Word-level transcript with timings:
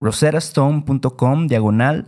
roserastone.com 0.00 1.46
diagonal 1.46 2.06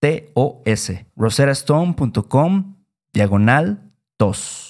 TOS. 0.00 0.92
roserastone.com 1.16 2.76
diagonal 3.12 3.78
TOS. 4.16 4.69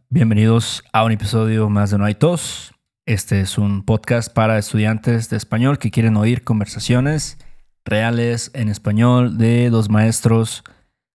bienvenidos 0.13 0.83
a 0.91 1.05
un 1.05 1.13
episodio 1.13 1.69
más 1.69 1.89
de 1.89 1.97
No 1.97 2.03
hay 2.03 2.15
tos. 2.15 2.73
Este 3.05 3.39
es 3.39 3.57
un 3.57 3.85
podcast 3.85 4.31
para 4.31 4.57
estudiantes 4.57 5.29
de 5.29 5.37
español 5.37 5.79
que 5.79 5.89
quieren 5.89 6.17
oír 6.17 6.43
conversaciones 6.43 7.37
reales 7.85 8.51
en 8.53 8.67
español 8.67 9.37
de 9.37 9.69
dos 9.69 9.89
maestros 9.89 10.65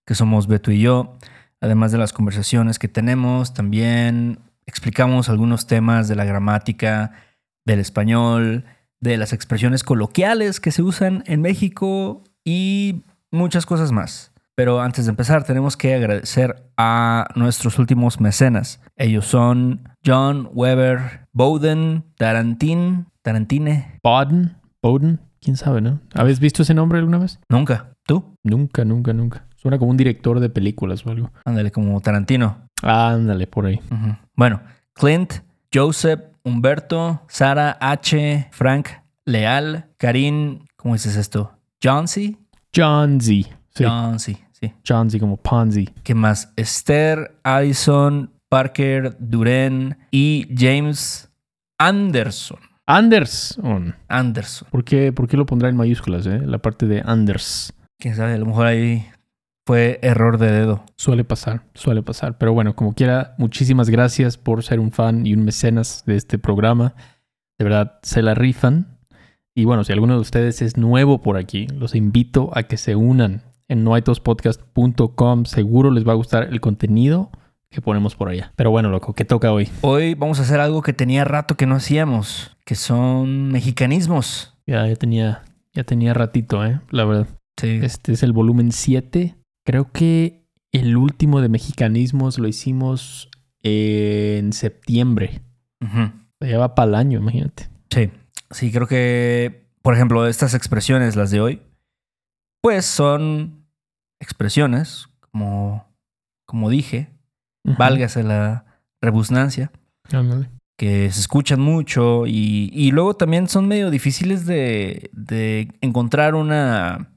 que 0.06 0.14
somos 0.14 0.46
Beto 0.46 0.72
y 0.72 0.80
yo. 0.80 1.18
Además 1.60 1.92
de 1.92 1.98
las 1.98 2.14
conversaciones 2.14 2.78
que 2.78 2.88
tenemos, 2.88 3.52
también 3.52 4.38
explicamos 4.64 5.28
algunos 5.28 5.66
temas 5.66 6.08
de 6.08 6.16
la 6.16 6.24
gramática 6.24 7.12
del 7.66 7.80
español, 7.80 8.64
de 9.00 9.18
las 9.18 9.34
expresiones 9.34 9.84
coloquiales 9.84 10.58
que 10.58 10.72
se 10.72 10.80
usan 10.80 11.22
en 11.26 11.42
México 11.42 12.24
y 12.46 13.04
muchas 13.30 13.66
cosas 13.66 13.92
más. 13.92 14.32
Pero 14.56 14.80
antes 14.80 15.04
de 15.04 15.10
empezar, 15.10 15.44
tenemos 15.44 15.76
que 15.76 15.94
agradecer 15.94 16.70
a 16.78 17.28
nuestros 17.34 17.78
últimos 17.78 18.20
mecenas. 18.20 18.80
Ellos 18.96 19.26
son 19.26 19.86
John 20.04 20.48
Weber 20.54 21.28
Bowden, 21.32 22.04
Tarantín, 22.16 23.06
Tarantine. 23.20 24.00
Bowden, 24.02 24.56
Bowden, 24.80 25.20
quién 25.42 25.58
sabe, 25.58 25.82
¿no? 25.82 26.00
¿Habéis 26.14 26.40
visto 26.40 26.62
ese 26.62 26.72
nombre 26.72 26.98
alguna 26.98 27.18
vez? 27.18 27.38
Nunca. 27.50 27.92
¿Tú? 28.06 28.38
Nunca, 28.42 28.86
nunca, 28.86 29.12
nunca. 29.12 29.44
Suena 29.56 29.78
como 29.78 29.90
un 29.90 29.98
director 29.98 30.40
de 30.40 30.48
películas 30.48 31.04
o 31.04 31.10
algo. 31.10 31.30
Ándale, 31.44 31.70
como 31.70 32.00
Tarantino. 32.00 32.68
Ándale, 32.82 33.46
por 33.46 33.66
ahí. 33.66 33.78
Bueno, 34.34 34.62
Clint, 34.94 35.34
Joseph, 35.72 36.20
Humberto, 36.44 37.20
Sara 37.28 37.76
H, 37.78 38.48
Frank, 38.52 38.88
Leal, 39.26 39.90
Karin, 39.98 40.64
¿cómo 40.76 40.94
dices 40.94 41.16
esto? 41.16 41.58
Johnsy. 41.82 42.38
John 42.74 43.20
Z. 43.20 43.54
Sí, 43.74 43.84
Johnsy, 43.84 44.38
sí. 44.60 45.18
Como 45.18 45.36
Ponzi. 45.36 45.88
¿Qué 46.02 46.14
más? 46.14 46.52
Esther, 46.56 47.38
Addison, 47.42 48.30
Parker, 48.48 49.16
Duren 49.18 49.98
y 50.10 50.46
James 50.56 51.30
Anderson. 51.78 52.58
Anderson. 52.86 53.94
Anderson. 54.08 54.68
¿Por 54.70 54.84
qué, 54.84 55.12
por 55.12 55.26
qué 55.28 55.36
lo 55.36 55.46
pondrá 55.46 55.68
en 55.68 55.76
mayúsculas, 55.76 56.26
eh? 56.26 56.40
La 56.44 56.58
parte 56.58 56.86
de 56.86 57.02
Anders. 57.04 57.72
Quién 57.98 58.14
sabe, 58.14 58.34
a 58.34 58.38
lo 58.38 58.46
mejor 58.46 58.66
ahí 58.66 59.06
fue 59.66 59.98
error 60.02 60.38
de 60.38 60.52
dedo. 60.52 60.84
Suele 60.96 61.24
pasar, 61.24 61.64
suele 61.74 62.02
pasar. 62.02 62.38
Pero 62.38 62.52
bueno, 62.52 62.76
como 62.76 62.94
quiera, 62.94 63.34
muchísimas 63.38 63.90
gracias 63.90 64.38
por 64.38 64.62
ser 64.62 64.78
un 64.78 64.92
fan 64.92 65.26
y 65.26 65.34
un 65.34 65.44
mecenas 65.44 66.04
de 66.06 66.16
este 66.16 66.38
programa. 66.38 66.94
De 67.58 67.64
verdad, 67.64 67.98
se 68.02 68.22
la 68.22 68.34
rifan. 68.34 68.98
Y 69.54 69.64
bueno, 69.64 69.82
si 69.82 69.92
alguno 69.92 70.14
de 70.14 70.20
ustedes 70.20 70.62
es 70.62 70.76
nuevo 70.76 71.20
por 71.22 71.36
aquí, 71.36 71.66
los 71.68 71.94
invito 71.94 72.50
a 72.54 72.64
que 72.64 72.76
se 72.76 72.94
unan 72.94 73.42
en 73.68 73.84
noaitospodcast.com. 73.84 75.44
Seguro 75.44 75.90
les 75.90 76.06
va 76.06 76.12
a 76.12 76.16
gustar 76.16 76.44
el 76.44 76.60
contenido 76.60 77.30
que 77.70 77.80
ponemos 77.80 78.14
por 78.14 78.28
allá. 78.28 78.52
Pero 78.56 78.70
bueno, 78.70 78.88
loco, 78.88 79.14
¿qué 79.14 79.24
toca 79.24 79.52
hoy? 79.52 79.68
Hoy 79.82 80.14
vamos 80.14 80.38
a 80.38 80.42
hacer 80.42 80.60
algo 80.60 80.82
que 80.82 80.92
tenía 80.92 81.24
rato 81.24 81.56
que 81.56 81.66
no 81.66 81.74
hacíamos, 81.74 82.56
que 82.64 82.74
son 82.74 83.48
mexicanismos. 83.48 84.56
Ya, 84.66 84.86
ya 84.86 84.96
tenía, 84.96 85.42
ya 85.72 85.84
tenía 85.84 86.14
ratito, 86.14 86.64
¿eh? 86.64 86.80
La 86.90 87.04
verdad. 87.04 87.28
Sí. 87.56 87.80
Este 87.82 88.12
es 88.12 88.22
el 88.22 88.32
volumen 88.32 88.72
7. 88.72 89.36
Creo 89.64 89.90
que 89.92 90.46
el 90.72 90.96
último 90.96 91.40
de 91.40 91.48
mexicanismos 91.48 92.38
lo 92.38 92.48
hicimos 92.48 93.30
en 93.62 94.52
septiembre. 94.52 95.42
Ujú. 95.80 96.12
Ya 96.40 96.58
va 96.58 96.74
para 96.74 96.88
el 96.88 96.94
año, 96.94 97.18
imagínate. 97.18 97.68
Sí, 97.90 98.10
sí, 98.50 98.70
creo 98.70 98.86
que, 98.86 99.68
por 99.82 99.94
ejemplo, 99.94 100.26
estas 100.26 100.54
expresiones, 100.54 101.16
las 101.16 101.30
de 101.30 101.40
hoy, 101.40 101.62
pues 102.60 102.84
son 102.84 103.55
expresiones, 104.26 105.08
como, 105.30 105.86
como 106.44 106.68
dije, 106.68 107.10
Ujú. 107.64 107.76
válgase 107.78 108.22
la 108.22 108.64
rebusnancia, 109.00 109.70
Ándale. 110.12 110.50
que 110.76 111.10
se 111.10 111.20
escuchan 111.20 111.60
mucho 111.60 112.26
y, 112.26 112.70
y 112.72 112.90
luego 112.90 113.14
también 113.14 113.48
son 113.48 113.66
medio 113.68 113.90
difíciles 113.90 114.44
de, 114.46 115.10
de 115.12 115.72
encontrar 115.80 116.34
una, 116.34 117.12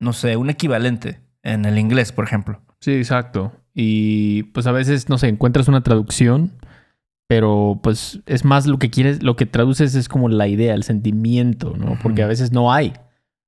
no 0.00 0.12
sé, 0.12 0.36
un 0.36 0.50
equivalente 0.50 1.20
en 1.42 1.64
el 1.64 1.78
inglés, 1.78 2.12
por 2.12 2.24
ejemplo. 2.24 2.60
Sí, 2.80 2.92
exacto. 2.92 3.52
Y 3.74 4.44
pues 4.54 4.66
a 4.66 4.72
veces, 4.72 5.08
no 5.08 5.18
sé, 5.18 5.28
encuentras 5.28 5.68
una 5.68 5.82
traducción, 5.82 6.52
pero 7.28 7.80
pues 7.82 8.20
es 8.26 8.44
más 8.44 8.66
lo 8.66 8.78
que 8.78 8.90
quieres, 8.90 9.22
lo 9.22 9.36
que 9.36 9.46
traduces 9.46 9.94
es 9.94 10.08
como 10.08 10.28
la 10.28 10.46
idea, 10.48 10.74
el 10.74 10.82
sentimiento, 10.82 11.74
¿no? 11.76 11.98
Porque 12.02 12.22
a 12.22 12.26
veces 12.26 12.52
no 12.52 12.72
hay. 12.72 12.92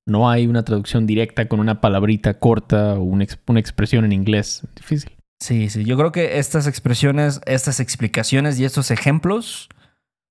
No 0.06 0.28
hay 0.30 0.46
una 0.46 0.64
traducción 0.64 1.06
directa 1.06 1.48
con 1.48 1.60
una 1.60 1.80
palabrita 1.80 2.38
corta 2.38 2.94
o 2.94 3.02
una, 3.02 3.24
ex- 3.24 3.38
una 3.46 3.60
expresión 3.60 4.04
en 4.04 4.12
inglés. 4.12 4.66
Difícil. 4.76 5.12
Sí, 5.40 5.68
sí, 5.70 5.84
yo 5.84 5.96
creo 5.96 6.12
que 6.12 6.38
estas 6.38 6.66
expresiones, 6.66 7.40
estas 7.46 7.80
explicaciones 7.80 8.58
y 8.58 8.64
estos 8.64 8.90
ejemplos 8.90 9.68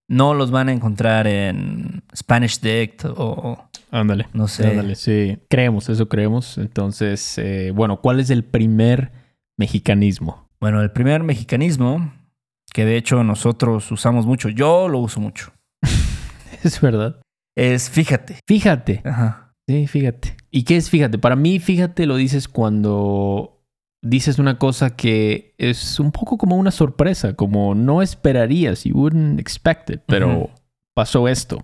no 0.09 0.33
los 0.33 0.51
van 0.51 0.69
a 0.69 0.73
encontrar 0.73 1.27
en 1.27 2.03
Spanish 2.15 2.59
Dict 2.61 3.05
o 3.05 3.67
Ándale. 3.91 4.27
no 4.33 4.47
sé. 4.47 4.67
Ándale, 4.67 4.95
sí. 4.95 5.37
Creemos, 5.49 5.89
eso 5.89 6.07
creemos. 6.09 6.57
Entonces, 6.57 7.37
eh, 7.37 7.71
bueno, 7.73 7.99
¿cuál 8.01 8.19
es 8.19 8.29
el 8.29 8.43
primer 8.43 9.11
mexicanismo? 9.57 10.49
Bueno, 10.59 10.81
el 10.81 10.91
primer 10.91 11.23
mexicanismo, 11.23 12.13
que 12.73 12.85
de 12.85 12.97
hecho 12.97 13.23
nosotros 13.23 13.91
usamos 13.91 14.25
mucho, 14.25 14.49
yo 14.49 14.87
lo 14.87 14.99
uso 14.99 15.19
mucho, 15.19 15.51
Es 16.63 16.79
verdad. 16.81 17.19
es 17.55 17.89
fíjate. 17.89 18.39
Fíjate. 18.47 19.01
Ajá. 19.05 19.43
Sí, 19.68 19.88
fíjate. 19.88 20.36
¿Y 20.51 20.63
qué 20.63 20.77
es 20.77 20.89
fíjate? 20.89 21.18
Para 21.18 21.36
mí, 21.36 21.60
fíjate 21.60 22.06
lo 22.06 22.18
dices 22.18 22.48
cuando 22.48 23.62
dices 24.01 24.38
una 24.38 24.60
cosa 24.60 24.95
que 24.95 25.56
es 25.57 26.00
un 26.00 26.12
poco 26.12 26.38
como 26.38 26.57
una 26.57 26.71
sorpresa, 26.71 27.36
como 27.36 27.74
no 27.74 28.01
esperarías, 28.01 28.83
you 28.83 28.95
wouldn't 28.95 29.39
expect 29.39 29.89
it, 29.89 30.01
pero 30.06 30.50
pasó 30.94 31.27
esto, 31.27 31.63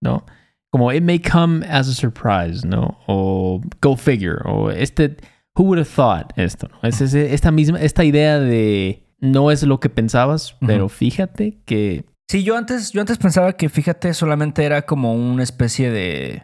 ¿no? 0.00 0.24
Como 0.70 0.92
it 0.92 1.02
may 1.02 1.18
come 1.18 1.64
as 1.66 1.88
a 1.88 1.92
surprise, 1.92 2.66
¿no? 2.66 2.98
O 3.06 3.60
go 3.82 3.94
figure, 3.96 4.38
o 4.46 4.70
este, 4.70 5.16
who 5.54 5.64
would 5.64 5.78
have 5.78 5.90
thought 5.94 6.32
esto, 6.36 6.68
¿no? 6.68 6.88
Es 6.88 7.00
esta 7.02 7.50
misma, 7.50 7.78
esta 7.80 8.04
idea 8.04 8.40
de 8.40 9.04
no 9.20 9.50
es 9.50 9.62
lo 9.62 9.78
que 9.78 9.90
pensabas, 9.90 10.56
pero 10.66 10.88
fíjate 10.88 11.60
que 11.66 12.06
Sí, 12.28 12.42
yo 12.42 12.56
antes, 12.56 12.90
yo 12.90 13.00
antes 13.00 13.18
pensaba 13.18 13.52
que 13.52 13.68
fíjate 13.68 14.12
solamente 14.12 14.64
era 14.64 14.82
como 14.82 15.14
una 15.14 15.44
especie 15.44 15.92
de, 15.92 16.42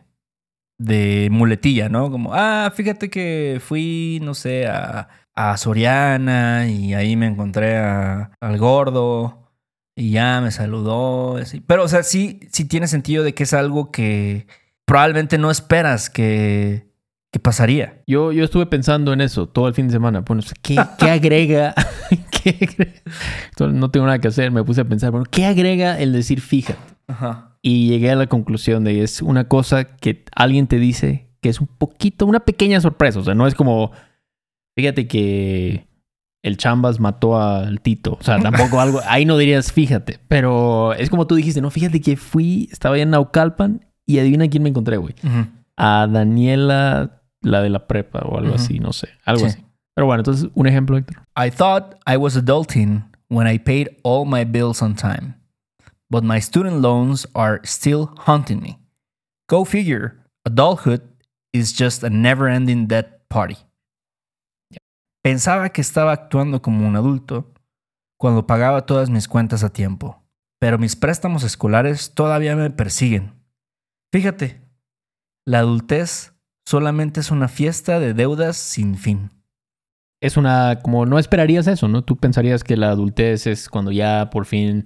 de 0.84 1.29
muletilla, 1.31 1.88
¿no? 1.88 2.11
Como, 2.11 2.32
ah, 2.34 2.73
fíjate 2.75 3.11
que 3.11 3.61
fui, 3.64 4.19
no 4.23 4.34
sé, 4.34 4.67
a, 4.67 5.08
a 5.34 5.56
Soriana 5.56 6.69
y 6.69 6.94
ahí 6.94 7.17
me 7.17 7.26
encontré 7.26 7.76
a- 7.76 8.31
al 8.40 8.58
gordo 8.58 9.50
y 9.96 10.11
ya 10.12 10.40
me 10.40 10.50
saludó. 10.50 11.37
así. 11.37 11.61
Pero, 11.61 11.84
o 11.84 11.88
sea, 11.88 12.02
sí, 12.02 12.40
sí 12.52 12.64
tiene 12.67 12.87
sentido 12.88 13.25
de 13.25 13.34
que 13.34 13.43
es 13.44 13.52
algo 13.55 13.90
que 13.90 14.46
probablemente 14.84 15.38
no 15.38 15.50
esperas 15.50 16.11
que, 16.11 16.87
que 17.31 17.38
pasaría. 17.38 18.02
Yo, 18.06 18.32
yo 18.32 18.44
estuve 18.44 18.67
pensando 18.67 19.12
en 19.12 19.20
eso 19.20 19.49
todo 19.49 19.69
el 19.69 19.75
fin 19.75 19.87
de 19.87 19.93
semana. 19.93 20.20
Bueno, 20.20 20.43
¿qué, 20.62 20.76
qué 20.99 21.11
agrega? 21.11 21.75
¿Qué 22.43 22.50
agrega? 22.50 23.00
Entonces, 23.50 23.78
No 23.78 23.90
tengo 23.90 24.06
nada 24.06 24.19
que 24.19 24.28
hacer. 24.28 24.50
Me 24.50 24.64
puse 24.64 24.81
a 24.81 24.85
pensar, 24.85 25.11
bueno, 25.12 25.26
¿qué 25.31 25.44
agrega 25.46 25.99
el 26.00 26.12
decir 26.12 26.40
fíjate? 26.40 26.78
Ajá. 27.06 27.51
Y 27.62 27.88
llegué 27.88 28.11
a 28.11 28.17
la 28.17 28.26
conclusión 28.26 28.82
de 28.85 28.94
que 28.94 29.03
es 29.05 29.23
una 29.23 29.47
cosa 29.49 29.85
que 29.97 30.25
alguien 30.35 30.67
te 30.67 30.79
dice 30.79 31.29
que 31.41 31.49
es 31.49 31.61
un 31.61 31.67
poquito, 31.69 32.26
una 32.26 32.41
pequeña 32.41 32.81
sorpresa. 32.81 33.20
O 33.20 33.25
sea, 33.25 33.35
no 33.35 33.47
es 33.47 33.55
como, 33.55 33.93
fíjate 34.76 35.06
que 35.09 35.87
el 36.43 36.56
Chambas 36.56 36.99
mató 37.00 37.41
al 37.41 37.81
Tito. 37.81 38.17
O 38.20 38.23
sea, 38.23 38.38
tampoco 38.41 38.81
algo, 38.81 39.00
ahí 39.09 39.25
no 39.25 39.37
dirías 39.38 39.73
fíjate. 39.73 40.19
Pero 40.29 40.93
es 40.94 41.09
como 41.11 41.26
tú 41.26 41.35
dijiste, 41.37 41.61
no, 41.61 41.70
fíjate 41.70 42.00
que 42.00 42.17
fui, 42.17 42.69
estaba 42.73 42.94
allá 42.97 43.05
en 43.05 43.11
Naucalpan 43.11 43.87
y 44.06 44.19
adivina 44.19 44.49
quién 44.49 44.62
me 44.64 44.69
encontré, 44.70 44.97
güey 44.97 45.14
a 45.76 46.06
Daniela, 46.06 47.23
la 47.41 47.62
de 47.62 47.70
la 47.70 47.87
prepa 47.88 48.20
o 48.20 48.38
algo 48.38 48.55
así, 48.55 48.79
no 48.79 48.93
sé, 48.93 49.09
algo 49.25 49.41
Sí. 49.41 49.47
así. 49.47 49.64
Pero 49.94 50.06
bueno, 50.06 50.20
entonces 50.20 50.49
un 50.55 50.67
ejemplo, 50.67 50.97
Héctor. 50.97 51.23
I 51.37 51.50
thought 51.50 51.94
I 52.06 52.17
was 52.17 52.37
adulting 52.37 53.05
when 53.29 53.47
I 53.53 53.59
paid 53.59 53.88
all 54.03 54.26
my 54.26 54.44
bills 54.44 54.82
on 54.82 54.94
time, 54.94 55.35
but 56.12 56.23
my 56.23 56.38
student 56.38 56.82
loans 56.82 57.26
are 57.35 57.59
still 57.64 58.11
haunting 58.26 58.61
me. 58.61 58.79
Go 59.49 59.64
figure, 59.64 60.20
adulthood 60.44 61.00
is 61.55 61.73
just 61.73 62.05
a 62.05 62.11
never 62.11 62.49
ending 62.49 62.87
debt 62.87 63.26
party. 63.31 63.56
Pensaba 65.25 65.70
que 65.70 65.81
estaba 65.81 66.12
actuando 66.12 66.61
como 66.61 66.87
un 66.87 66.97
adulto 66.97 67.55
cuando 68.19 68.47
pagaba 68.47 68.85
todas 68.85 69.09
mis 69.09 69.26
cuentas 69.26 69.64
a 69.64 69.73
tiempo, 69.73 70.23
pero 70.61 70.79
mis 70.79 70.97
préstamos 70.97 71.44
escolares 71.44 72.12
todavía 72.12 72.56
me 72.56 72.69
persiguen. 72.69 73.32
Fíjate, 74.12 74.61
la 75.47 75.61
adultez 75.61 76.35
solamente 76.67 77.20
es 77.20 77.31
una 77.31 77.49
fiesta 77.49 78.00
de 78.00 78.12
deudas 78.12 78.59
sin 78.59 78.99
fin. 78.99 79.31
Es 80.20 80.37
una, 80.37 80.81
como 80.82 81.06
no 81.06 81.19
esperarías 81.19 81.67
eso, 81.67 81.88
¿no? 81.88 82.05
Tú 82.05 82.17
pensarías 82.17 82.64
que 82.64 82.76
la 82.76 82.91
adultez 82.91 83.47
es 83.47 83.70
cuando 83.70 83.93
ya 83.93 84.29
por 84.31 84.44
fin 84.44 84.85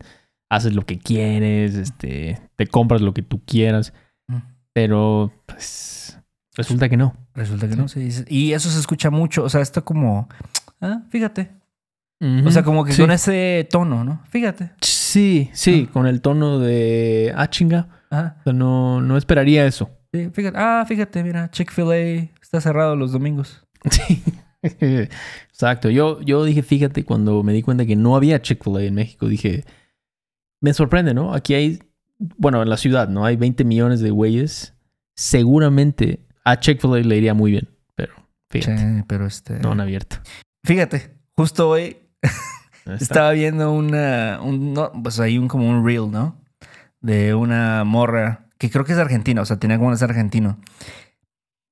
haces 0.50 0.74
lo 0.74 0.82
que 0.86 0.98
quieres, 0.98 1.74
este, 1.74 2.40
te 2.56 2.66
compras 2.66 3.00
lo 3.00 3.12
que 3.14 3.22
tú 3.22 3.42
quieras, 3.44 3.92
Mm. 4.28 4.38
pero 4.72 5.32
pues 5.46 6.18
resulta 6.56 6.88
que 6.88 6.96
no. 6.96 7.14
Resulta 7.34 7.66
que 7.68 7.74
Sí. 7.74 7.78
no. 7.78 7.86
Y 8.28 8.52
eso 8.52 8.70
se 8.70 8.78
escucha 8.80 9.10
mucho. 9.10 9.44
O 9.44 9.48
sea, 9.48 9.60
está 9.60 9.80
como. 9.82 10.28
Ah, 10.80 11.02
fíjate. 11.10 11.50
O 12.46 12.50
sea, 12.50 12.62
como 12.62 12.82
que 12.84 12.92
sí. 12.92 13.02
con 13.02 13.10
ese 13.10 13.68
tono, 13.70 14.02
¿no? 14.02 14.22
Fíjate. 14.30 14.70
Sí, 14.80 15.50
sí, 15.52 15.86
Ah. 15.88 15.92
con 15.92 16.06
el 16.06 16.22
tono 16.22 16.58
de, 16.58 17.32
ah, 17.36 17.50
chinga, 17.50 17.88
Ajá. 18.10 18.36
o 18.40 18.42
sea, 18.44 18.52
no, 18.54 19.02
no 19.02 19.18
esperaría 19.18 19.66
eso. 19.66 19.90
Sí, 20.14 20.30
fíjate. 20.32 20.56
Ah, 20.58 20.84
fíjate, 20.88 21.22
mira, 21.22 21.50
Chick-fil-A 21.50 22.30
está 22.40 22.60
cerrado 22.62 22.96
los 22.96 23.12
domingos. 23.12 23.62
Sí. 23.90 24.22
Exacto. 24.80 25.90
Yo, 25.90 26.20
yo 26.22 26.42
dije, 26.44 26.62
fíjate, 26.62 27.04
cuando 27.04 27.42
me 27.42 27.52
di 27.52 27.62
cuenta 27.62 27.84
que 27.86 27.96
no 27.96 28.16
había 28.16 28.40
Chick-fil-A 28.42 28.82
en 28.82 28.94
México, 28.94 29.28
dije, 29.28 29.64
me 30.66 30.74
sorprende, 30.74 31.14
¿no? 31.14 31.32
Aquí 31.32 31.54
hay, 31.54 31.78
bueno, 32.18 32.60
en 32.60 32.68
la 32.68 32.76
ciudad, 32.76 33.08
¿no? 33.08 33.24
Hay 33.24 33.36
20 33.36 33.62
millones 33.64 34.00
de 34.00 34.10
güeyes. 34.10 34.74
Seguramente 35.14 36.26
a 36.44 36.58
Chick-fil-A 36.58 36.98
le 36.98 37.16
iría 37.16 37.34
muy 37.34 37.52
bien, 37.52 37.68
pero 37.94 38.14
fíjate, 38.50 38.78
Sí, 38.78 39.04
pero 39.06 39.26
este. 39.26 39.60
no 39.60 39.70
han 39.70 39.80
abierto. 39.80 40.16
Fíjate, 40.64 41.14
justo 41.36 41.68
hoy 41.68 41.98
estaba 42.98 43.30
viendo 43.30 43.70
una. 43.72 44.40
Un, 44.42 44.74
no, 44.74 44.90
pues 45.00 45.20
hay 45.20 45.38
un 45.38 45.46
como 45.46 45.70
un 45.70 45.86
reel, 45.86 46.10
¿no? 46.10 46.36
De 47.00 47.34
una 47.34 47.84
morra 47.84 48.48
que 48.58 48.68
creo 48.68 48.84
que 48.84 48.92
es 48.92 48.98
argentina, 48.98 49.42
o 49.42 49.44
sea, 49.44 49.58
tenía 49.60 49.78
como 49.78 49.92
es 49.92 50.02
argentino. 50.02 50.58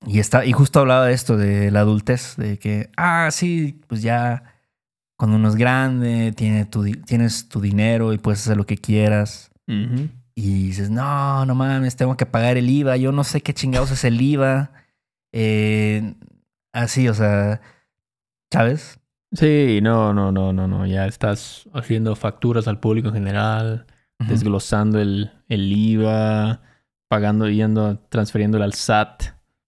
Y, 0.06 0.20
está, 0.20 0.44
y 0.44 0.52
justo 0.52 0.78
hablaba 0.78 1.06
de 1.06 1.14
esto, 1.14 1.36
de 1.36 1.72
la 1.72 1.80
adultez, 1.80 2.36
de 2.36 2.58
que, 2.60 2.90
ah, 2.96 3.30
sí, 3.32 3.80
pues 3.88 4.02
ya 4.02 4.53
cuando 5.25 5.38
uno 5.38 5.49
es 5.49 5.57
grande, 5.57 6.33
tiene 6.33 6.66
tu, 6.66 6.85
tienes 6.85 7.49
tu 7.49 7.62
dinero 7.62 8.12
y 8.12 8.19
puedes 8.19 8.43
hacer 8.43 8.59
lo 8.59 8.66
que 8.66 8.76
quieras. 8.76 9.50
Y 9.66 10.66
dices, 10.66 10.90
no, 10.90 11.47
no 11.47 11.54
mames, 11.54 11.97
tengo 11.97 12.14
que 12.19 12.26
pagar 12.26 12.59
el 12.59 12.69
IVA, 12.69 12.99
yo 12.99 13.11
no 13.11 13.25
sé 13.25 13.40
qué 13.40 13.54
chingados 13.54 13.90
es 13.90 14.04
el 14.04 14.21
IVA. 14.21 14.73
Eh, 15.33 16.12
así, 16.75 17.09
o 17.09 17.14
sea, 17.14 17.62
¿sabes? 18.52 19.00
Sí, 19.33 19.78
no, 19.83 20.12
no, 20.12 20.31
no, 20.31 20.52
no, 20.52 20.69
no. 20.69 20.85
Ya 20.85 21.07
estás 21.07 21.71
haciendo 21.73 22.14
facturas 22.16 22.69
al 22.69 22.78
público 22.78 23.09
en 23.09 23.14
general, 23.14 23.87
desglosando 24.28 25.00
el, 25.00 25.33
el 25.49 25.73
IVA, 25.73 26.61
pagando, 27.09 27.49
yendo, 27.49 27.97
transfiriéndole 28.11 28.64
al 28.64 28.75
SAT, 28.75 29.23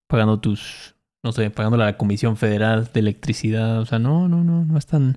pagando 0.06 0.38
tus, 0.38 0.96
no 1.24 1.32
sé, 1.32 1.48
pagándole 1.48 1.84
a 1.84 1.86
la 1.86 1.96
Comisión 1.96 2.36
Federal 2.36 2.90
de 2.92 3.00
Electricidad. 3.00 3.80
O 3.80 3.86
sea, 3.86 3.98
no, 3.98 4.28
no, 4.28 4.44
no, 4.44 4.66
no 4.66 4.76
es 4.76 4.84
tan, 4.84 5.16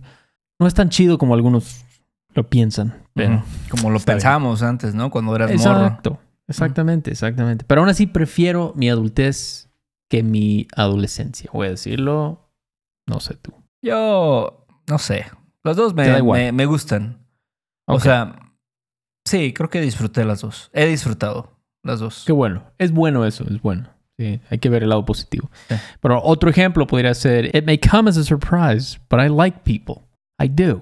no 0.59 0.67
es 0.67 0.73
tan 0.73 0.89
chido 0.89 1.17
como 1.17 1.33
algunos 1.33 1.85
lo 2.33 2.47
piensan. 2.47 3.03
Pero. 3.13 3.43
Como 3.69 3.89
lo 3.89 3.99
pensábamos 3.99 4.61
antes, 4.61 4.93
¿no? 4.93 5.09
Cuando 5.09 5.35
eras 5.35 5.49
morro. 5.49 5.85
exacto, 5.85 6.19
exactamente, 6.47 7.11
exactamente. 7.11 7.65
Pero 7.67 7.81
aún 7.81 7.89
así 7.89 8.05
prefiero 8.05 8.73
mi 8.75 8.89
adultez 8.89 9.69
que 10.09 10.23
mi 10.23 10.67
adolescencia. 10.75 11.49
Voy 11.53 11.67
a 11.67 11.71
decirlo, 11.71 12.51
no 13.07 13.19
sé 13.19 13.35
tú. 13.35 13.53
Yo, 13.81 14.65
no 14.87 14.97
sé. 14.97 15.25
Los 15.63 15.77
dos 15.77 15.93
me, 15.93 16.21
me, 16.21 16.51
me 16.51 16.65
gustan. 16.65 17.25
O 17.85 17.99
sea, 17.99 18.35
sí, 19.25 19.53
creo 19.53 19.69
que 19.69 19.81
disfruté 19.81 20.25
las 20.25 20.41
dos. 20.41 20.69
He 20.73 20.85
disfrutado 20.85 21.57
las 21.83 21.99
dos. 21.99 22.23
Qué 22.25 22.31
bueno. 22.31 22.63
Es 22.77 22.91
bueno 22.91 23.25
eso, 23.25 23.45
es 23.49 23.61
bueno. 23.61 23.89
Sí, 24.17 24.41
hay 24.49 24.57
que 24.57 24.69
ver 24.69 24.83
el 24.83 24.89
lado 24.89 25.05
positivo. 25.05 25.49
Sí. 25.69 25.75
Pero 26.01 26.21
otro 26.21 26.49
ejemplo 26.49 26.85
podría 26.85 27.13
ser, 27.13 27.55
it 27.55 27.65
may 27.65 27.77
come 27.77 28.09
as 28.09 28.17
a 28.17 28.23
surprise, 28.23 28.99
but 29.09 29.19
I 29.19 29.29
like 29.29 29.59
people. 29.63 30.08
I 30.39 30.48
do. 30.48 30.81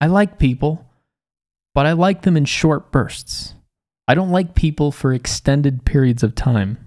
I 0.00 0.06
like 0.06 0.38
people, 0.38 0.86
but 1.74 1.86
I 1.86 1.92
like 1.92 2.22
them 2.22 2.36
in 2.36 2.44
short 2.44 2.92
bursts. 2.92 3.54
I 4.06 4.14
don't 4.14 4.30
like 4.30 4.54
people 4.54 4.92
for 4.92 5.12
extended 5.12 5.84
periods 5.84 6.22
of 6.22 6.34
time. 6.34 6.78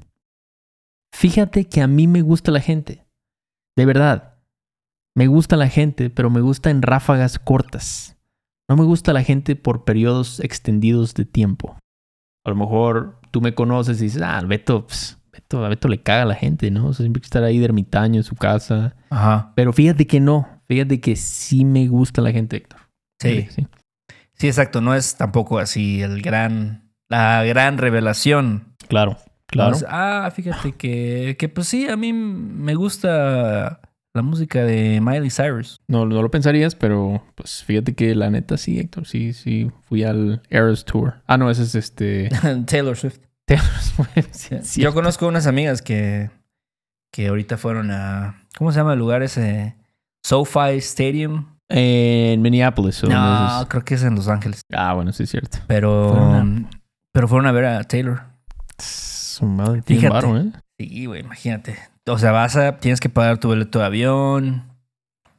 Fíjate 1.13 1.69
que 1.69 1.81
a 1.81 1.87
mí 1.87 2.07
me 2.07 2.21
gusta 2.21 2.51
la 2.51 2.61
gente. 2.61 3.05
De 3.75 3.85
verdad. 3.85 4.31
me 5.15 5.27
gusta 5.27 5.57
la 5.57 5.67
gente, 5.67 6.09
pero 6.09 6.29
me 6.29 6.41
gusta 6.41 6.69
en 6.69 6.81
ráfagas 6.81 7.39
cortas. 7.39 8.17
No 8.69 8.77
me 8.77 8.83
gusta 8.83 9.13
la 9.13 9.23
gente 9.23 9.55
por 9.55 9.83
periodos 9.83 10.39
extendidos 10.39 11.13
de 11.13 11.25
tiempo. 11.25 11.77
A 12.45 12.49
lo 12.49 12.55
mejor 12.55 13.19
tú 13.31 13.41
me 13.41 13.53
conoces 13.53 13.99
y 13.99 14.05
dices, 14.05 14.21
ah, 14.21 14.41
Beto, 14.45 14.87
pues, 14.87 15.17
Beto, 15.31 15.63
a 15.65 15.69
Beto 15.69 15.87
le 15.87 16.01
caga 16.01 16.23
a 16.23 16.25
la 16.25 16.35
gente, 16.35 16.71
¿no? 16.71 16.87
O 16.87 16.93
sea, 16.93 17.03
siempre 17.03 17.19
hay 17.19 17.21
que 17.21 17.27
estar 17.27 17.43
ahí 17.43 17.59
de 17.59 17.65
ermitaño 17.65 18.17
en 18.17 18.23
su 18.23 18.35
casa. 18.35 18.95
Ajá. 19.09 19.51
Pero 19.55 19.73
fíjate 19.73 20.07
que 20.07 20.19
no. 20.19 20.47
Fíjate 20.71 21.01
que 21.01 21.17
sí 21.17 21.65
me 21.65 21.89
gusta 21.89 22.21
la 22.21 22.31
gente, 22.31 22.55
Héctor. 22.55 22.79
Sí. 23.21 23.45
sí. 23.49 23.67
Sí, 24.35 24.47
exacto. 24.47 24.79
No 24.79 24.95
es 24.95 25.17
tampoco 25.17 25.59
así 25.59 26.01
el 26.01 26.21
gran, 26.21 26.93
la 27.09 27.43
gran 27.43 27.77
revelación. 27.77 28.73
Claro, 28.87 29.17
claro. 29.47 29.71
No 29.71 29.75
es, 29.75 29.85
ah, 29.89 30.31
fíjate 30.33 30.71
que, 30.71 31.35
que 31.37 31.49
pues 31.49 31.67
sí, 31.67 31.89
a 31.89 31.97
mí 31.97 32.13
me 32.13 32.73
gusta 32.75 33.81
la 34.13 34.21
música 34.21 34.63
de 34.63 35.01
Miley 35.01 35.29
Cyrus. 35.29 35.81
No, 35.89 36.05
no 36.05 36.21
lo 36.21 36.31
pensarías, 36.31 36.75
pero 36.75 37.21
pues 37.35 37.65
fíjate 37.65 37.93
que 37.93 38.15
la 38.15 38.29
neta 38.29 38.55
sí, 38.55 38.79
Héctor. 38.79 39.05
Sí, 39.05 39.33
sí. 39.33 39.69
Fui 39.89 40.05
al 40.05 40.41
Eras 40.49 40.85
Tour. 40.85 41.15
Ah, 41.27 41.37
no, 41.37 41.51
ese 41.51 41.63
es 41.63 41.75
este. 41.75 42.29
Taylor 42.65 42.95
Swift. 42.95 43.19
Taylor 43.45 43.65
Swift. 43.65 44.29
Sí, 44.31 44.55
sí. 44.63 44.81
Yo 44.81 44.93
conozco 44.93 45.27
unas 45.27 45.47
amigas 45.47 45.81
que, 45.81 46.31
que 47.11 47.27
ahorita 47.27 47.57
fueron 47.57 47.91
a. 47.91 48.47
¿Cómo 48.57 48.71
se 48.71 48.77
llama 48.77 48.93
el 48.93 48.99
lugar 48.99 49.21
ese? 49.21 49.75
SoFi 50.23 50.77
Stadium. 50.77 51.45
En 51.69 52.41
Minneapolis. 52.41 53.03
¿o 53.03 53.07
No, 53.07 53.65
creo 53.69 53.83
que 53.85 53.95
es 53.95 54.03
en 54.03 54.15
Los 54.15 54.27
Ángeles. 54.27 54.61
Ah, 54.73 54.93
bueno, 54.93 55.13
sí 55.13 55.23
es 55.23 55.29
cierto. 55.29 55.59
Pero. 55.67 56.13
Fueron 56.13 56.67
Pero 57.13 57.27
fueron 57.27 57.47
a 57.47 57.51
ver 57.51 57.65
a 57.65 57.83
Taylor. 57.83 58.23
Su 58.77 59.45
madre 59.45 59.81
Fíjate. 59.81 60.27
¿eh? 60.27 60.51
Sí, 60.77 61.05
güey, 61.05 61.21
imagínate. 61.21 61.77
O 62.07 62.17
sea, 62.17 62.31
vas 62.31 62.55
a. 62.55 62.77
Tienes 62.77 62.99
que 62.99 63.09
pagar 63.09 63.37
tu 63.37 63.47
boleto 63.47 63.79
de 63.79 63.85
avión. 63.85 64.63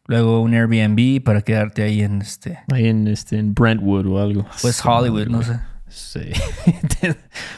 Luego 0.06 0.40
un 0.40 0.54
Airbnb 0.54 1.22
para 1.22 1.42
quedarte 1.42 1.82
ahí 1.82 2.02
en 2.02 2.22
este. 2.22 2.58
Ahí 2.72 2.88
en, 2.88 3.06
este, 3.08 3.38
en 3.38 3.54
Brentwood 3.54 4.06
o 4.06 4.20
algo. 4.20 4.46
Pues 4.60 4.76
Su 4.76 4.88
Hollywood, 4.88 5.28
madre, 5.28 5.30
no 5.30 5.42
sé. 5.42 5.60
Sí. 5.88 6.30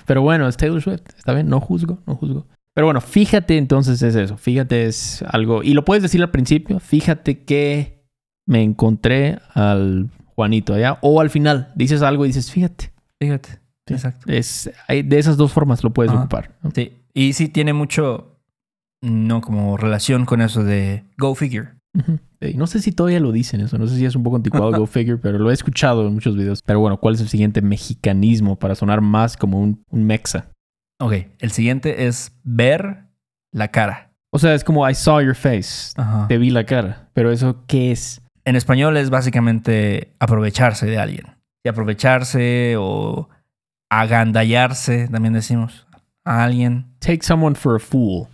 Pero 0.07 0.23
bueno, 0.23 0.49
es 0.49 0.57
Taylor 0.57 0.83
Swift. 0.83 1.03
Está 1.17 1.33
bien, 1.33 1.49
no 1.49 1.61
juzgo, 1.61 2.03
no 2.07 2.17
juzgo. 2.17 2.47
Pero 2.75 2.87
bueno, 2.89 3.01
fíjate 3.01 3.57
entonces 3.57 4.03
es 4.03 4.15
eso. 4.17 4.37
Fíjate 4.37 4.87
es 4.87 5.23
algo. 5.29 5.63
Y 5.63 5.75
lo 5.75 5.85
puedes 5.85 6.03
decir 6.03 6.21
al 6.23 6.31
principio. 6.31 6.81
Fíjate 6.81 7.45
que 7.45 8.05
me 8.47 8.63
encontré 8.63 9.39
al 9.55 10.11
Juanito 10.35 10.75
allá. 10.75 10.99
O 11.01 11.21
al 11.21 11.31
final 11.31 11.73
dices 11.77 12.03
algo 12.03 12.25
y 12.25 12.29
dices, 12.29 12.51
fíjate. 12.51 12.93
Fíjate. 13.21 13.61
Sí. 13.87 13.95
Exacto. 13.95 14.33
Es, 14.33 14.71
hay- 14.89 15.03
de 15.03 15.19
esas 15.19 15.37
dos 15.37 15.53
formas 15.53 15.85
lo 15.85 15.93
puedes 15.93 16.11
Ajá. 16.11 16.21
ocupar. 16.23 16.57
¿no? 16.63 16.71
Sí. 16.75 16.93
Y 17.15 17.33
sí 17.35 17.49
tiene 17.49 17.73
mucho. 17.73 18.31
No 19.03 19.41
como 19.43 19.77
relación 19.77 20.25
con 20.25 20.41
eso 20.41 20.65
de 20.65 21.05
Go 21.19 21.35
Figure. 21.35 21.75
No 22.57 22.67
sé 22.67 22.81
si 22.81 22.91
todavía 22.91 23.21
lo 23.21 23.33
dicen 23.33 23.61
eso. 23.61 23.79
No 23.79 23.87
sé 23.87 23.97
si 23.97 24.05
es 24.07 24.17
un 24.17 24.23
poco 24.23 24.37
anticuado 24.37 24.73
Go 24.73 24.87
Figure, 24.89 25.19
pero 25.19 25.39
lo 25.39 25.51
he 25.51 25.55
escuchado 25.55 26.07
en 26.07 26.15
muchos 26.15 26.37
videos. 26.37 26.61
Pero 26.65 26.81
bueno, 26.81 26.99
¿cuál 26.99 27.15
es 27.15 27.21
el 27.21 27.29
siguiente 27.29 27.61
mexicanismo 27.63 28.57
para 28.59 28.75
sonar 28.75 29.01
más 29.03 29.37
como 29.37 29.61
un, 29.61 29.85
un 29.91 30.05
mexa? 30.05 30.51
Ok. 31.05 31.13
El 31.39 31.51
siguiente 31.51 32.07
es 32.07 32.33
ver 32.45 33.05
la 33.53 33.69
cara. 33.69 34.11
O 34.31 34.39
sea, 34.39 34.55
es 34.55 34.65
como 34.65 34.89
I 34.89 34.95
saw 34.95 35.21
your 35.21 35.35
face. 35.35 35.93
Ajá. 35.97 36.27
Te 36.29 36.39
vi 36.39 36.49
la 36.49 36.65
cara. 36.65 37.11
Pero 37.13 37.31
eso, 37.31 37.63
¿qué 37.67 37.93
es? 37.93 38.23
En 38.47 38.57
español 38.57 38.97
es 38.97 39.11
básicamente 39.11 40.15
aprovecharse 40.19 40.87
de 40.87 40.99
alguien. 40.99 41.27
Y 41.63 41.69
aprovecharse 41.69 42.77
o 42.79 43.29
agandallarse, 43.91 45.09
también 45.09 45.35
decimos, 45.35 45.87
a 46.25 46.43
alguien. 46.43 46.87
Take 47.01 47.23
someone 47.23 47.55
for 47.55 47.77
a 47.77 47.79
fool. 47.79 48.27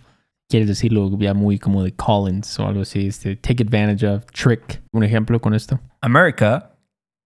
Quieres 0.49 0.69
decirlo 0.69 1.11
ya 1.19 1.33
muy 1.33 1.59
como 1.59 1.83
de 1.83 1.93
Collins 1.93 2.57
o 2.57 2.67
algo 2.67 2.83
así. 2.83 3.07
Este, 3.07 3.35
take 3.35 3.63
advantage 3.63 4.07
of, 4.07 4.25
trick. 4.27 4.81
Un 4.93 5.03
ejemplo 5.03 5.41
con 5.41 5.53
esto. 5.53 5.77
America 5.99 6.71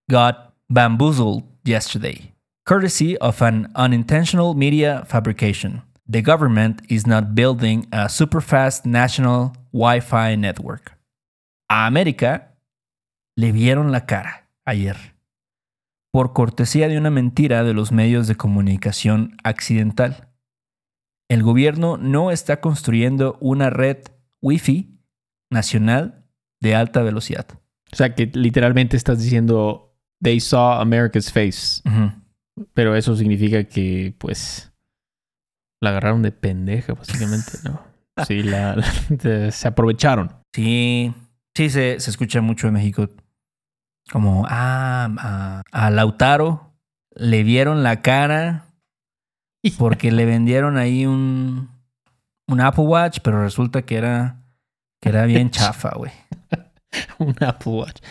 got 0.10 0.56
bamboozled 0.70 1.44
yesterday, 1.64 2.34
courtesy 2.66 3.16
of 3.18 3.42
an 3.42 3.72
unintentional 3.76 4.56
media 4.56 5.04
fabrication. 5.06 5.84
The 6.08 6.22
government 6.22 6.82
is 6.90 7.08
not 7.08 7.34
building 7.34 7.88
a 7.92 8.10
superfast 8.10 8.86
national 8.86 9.54
Wi 9.72 10.02
Fi 10.02 10.36
network. 10.36 10.98
A 11.70 11.86
América 11.86 12.56
le 13.36 13.52
vieron 13.52 13.92
la 13.92 14.06
cara 14.06 14.50
ayer 14.66 15.16
por 16.12 16.32
cortesía 16.34 16.88
de 16.88 16.98
una 16.98 17.10
mentira 17.10 17.64
de 17.64 17.74
los 17.74 17.92
medios 17.92 18.28
de 18.28 18.36
comunicación 18.36 19.36
accidental. 19.44 20.30
El 21.30 21.44
gobierno 21.44 21.98
no 21.98 22.32
está 22.32 22.62
construyendo 22.62 23.38
una 23.42 23.70
red 23.70 23.98
Wi-Fi 24.42 24.98
nacional 25.50 26.24
de 26.62 26.74
alta 26.74 27.02
velocidad. 27.02 27.48
O 27.92 27.96
sea, 27.96 28.16
que 28.16 28.28
literalmente 28.34 28.96
estás 28.96 29.22
diciendo 29.22 29.94
they 30.24 30.40
saw 30.40 30.80
America's 30.80 31.30
face. 31.32 31.82
Pero 32.74 32.96
eso 32.96 33.16
significa 33.16 33.64
que, 33.66 34.16
pues, 34.18 34.72
la 35.82 35.90
agarraron 35.90 36.22
de 36.22 36.32
pendeja, 36.32 36.94
básicamente, 36.94 37.52
¿no? 37.64 37.82
Sí, 38.28 38.44
la, 38.44 38.78
la- 38.78 39.52
se 39.52 39.68
aprovecharon. 39.68 40.32
Sí, 40.54 41.14
sí, 41.54 41.70
se, 41.70 42.00
se 42.00 42.10
escucha 42.10 42.40
mucho 42.40 42.68
en 42.70 42.76
México. 42.76 43.10
Como, 44.10 44.46
ah, 44.48 45.10
a, 45.20 45.62
a 45.72 45.90
Lautaro 45.92 46.72
le 47.14 47.44
vieron 47.44 47.84
la 47.84 48.02
cara 48.02 48.68
porque 49.78 50.14
le 50.14 50.24
vendieron 50.26 50.78
ahí 50.78 51.06
un, 51.06 51.70
un 52.48 52.62
Apple 52.62 52.86
Watch, 52.86 53.20
pero 53.22 53.44
resulta 53.44 53.82
que 53.82 53.98
era, 53.98 54.42
que 55.02 55.10
era 55.10 55.26
bien 55.26 55.50
chafa, 55.52 55.90
güey. 55.98 56.12
Un 57.20 57.36
Apple 57.42 57.74
Watch. 57.74 58.02